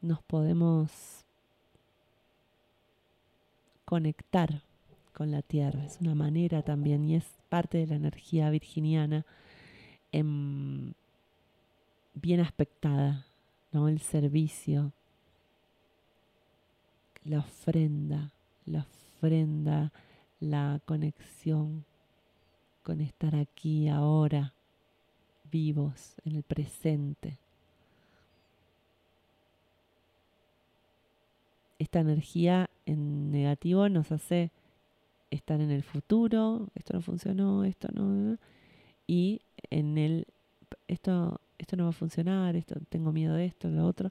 [0.00, 1.24] nos podemos
[3.84, 4.62] conectar
[5.12, 5.84] con la tierra.
[5.84, 9.26] Es una manera también y es parte de la energía virginiana
[10.12, 10.92] em,
[12.16, 13.26] bien aspectada,
[13.72, 13.88] ¿no?
[13.88, 14.92] El servicio,
[17.24, 18.32] la ofrenda,
[18.64, 19.92] la ofrenda,
[20.40, 21.84] la conexión
[22.82, 24.52] con estar aquí ahora,
[25.50, 27.36] vivos, en el presente.
[31.78, 34.50] Esta energía en negativo nos hace
[35.30, 38.38] estar en el futuro, esto no funcionó, esto no,
[39.06, 40.26] y en el,
[40.88, 44.10] esto, esto no va a funcionar, esto, tengo miedo de esto, de lo otro,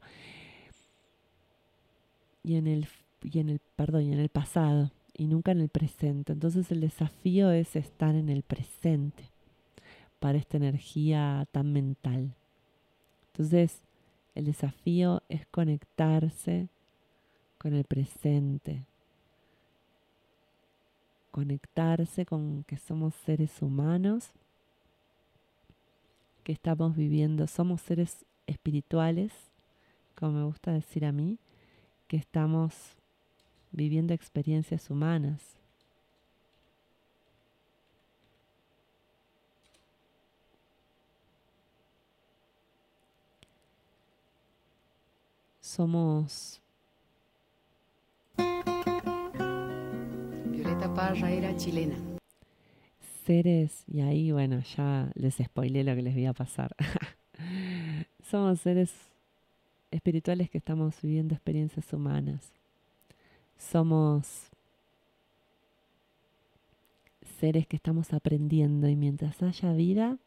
[2.44, 2.88] y en el,
[3.24, 6.34] y en el, perdón, y en el pasado y nunca en el presente.
[6.34, 9.30] Entonces el desafío es estar en el presente
[10.20, 12.34] para esta energía tan mental.
[13.32, 13.82] Entonces
[14.34, 16.68] el desafío es conectarse
[17.58, 18.84] con el presente,
[21.32, 24.32] conectarse con que somos seres humanos,
[26.46, 29.34] que estamos viviendo, somos seres espirituales,
[30.16, 31.40] como me gusta decir a mí,
[32.08, 32.76] que estamos
[33.72, 35.42] viviendo experiencias humanas.
[45.60, 46.62] Somos
[50.52, 52.15] Violeta Parra era chilena.
[53.26, 56.76] Seres, y ahí bueno, ya les spoilé lo que les voy a pasar.
[58.24, 58.94] Somos seres
[59.92, 62.52] espirituales que estamos viviendo experiencias humanas.
[63.58, 64.50] Somos
[67.40, 70.18] seres que estamos aprendiendo y mientras haya vida,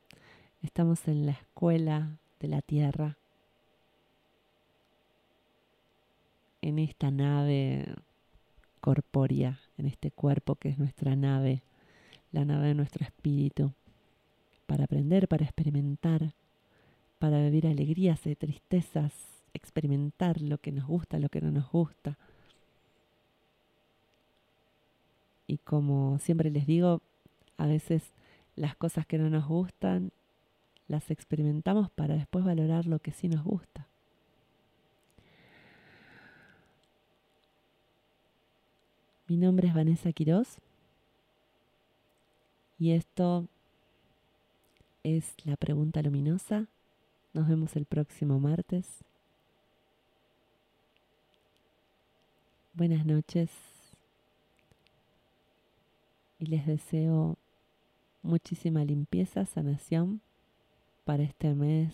[0.63, 3.17] estamos en la escuela de la Tierra,
[6.63, 7.95] en esta nave
[8.81, 11.63] corpórea, en este cuerpo que es nuestra nave,
[12.33, 13.73] la nave de nuestro espíritu,
[14.67, 16.35] para aprender, para experimentar,
[17.19, 19.13] para vivir alegrías y tristezas,
[19.55, 22.19] experimentar lo que nos gusta, lo que no nos gusta
[25.49, 27.01] Y como siempre les digo,
[27.57, 28.13] a veces
[28.55, 30.13] las cosas que no nos gustan
[30.89, 33.87] las experimentamos para después valorar lo que sí nos gusta.
[39.27, 40.59] Mi nombre es Vanessa Quiroz
[42.79, 43.47] y esto
[45.03, 46.67] es la pregunta luminosa.
[47.33, 48.87] Nos vemos el próximo martes.
[52.75, 53.51] Buenas noches
[56.39, 57.37] y les deseo
[58.23, 60.21] muchísima limpieza, sanación
[61.05, 61.93] para este mes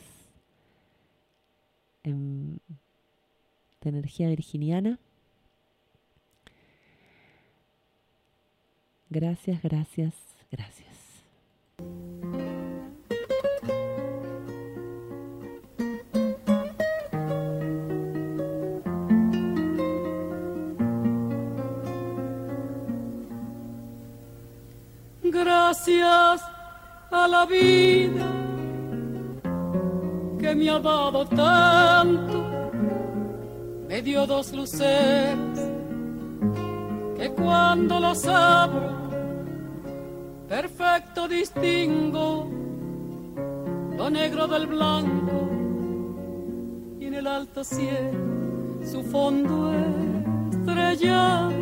[2.02, 2.60] de
[3.82, 4.98] energía virginiana.
[9.08, 10.12] Gracias, gracias,
[10.56, 10.84] gracias.
[25.34, 26.42] gracias
[27.10, 28.26] a la vida
[30.38, 32.70] que me ha dado tanto,
[33.88, 35.36] me dio dos luces
[37.16, 39.03] que cuando las abro,
[40.48, 42.48] perfecto distingo
[43.96, 45.48] lo negro del blanco.
[47.00, 48.34] Y en el alto cielo
[48.84, 49.72] su fondo
[50.50, 51.52] estrellado.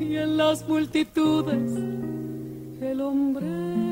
[0.00, 1.72] Y en las multitudes
[2.80, 3.91] el hombre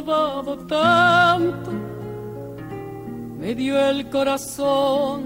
[0.00, 1.70] me tanto,
[3.38, 5.24] me dio el corazón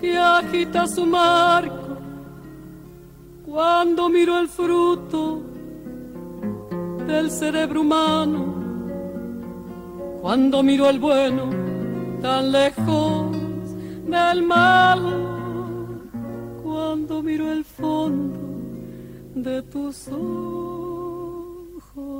[0.00, 1.98] que agita su marco
[3.44, 5.42] cuando miro el fruto
[7.06, 8.54] del cerebro humano,
[10.22, 11.50] cuando miro el bueno
[12.22, 13.36] tan lejos
[14.06, 15.00] del mal,
[16.62, 18.38] cuando miro el fondo
[19.34, 20.79] de tus ojos.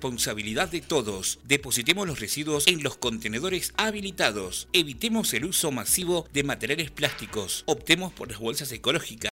[0.00, 1.40] responsabilidad de todos.
[1.44, 4.66] Depositemos los residuos en los contenedores habilitados.
[4.72, 7.64] Evitemos el uso masivo de materiales plásticos.
[7.66, 9.29] Optemos por las bolsas ecológicas.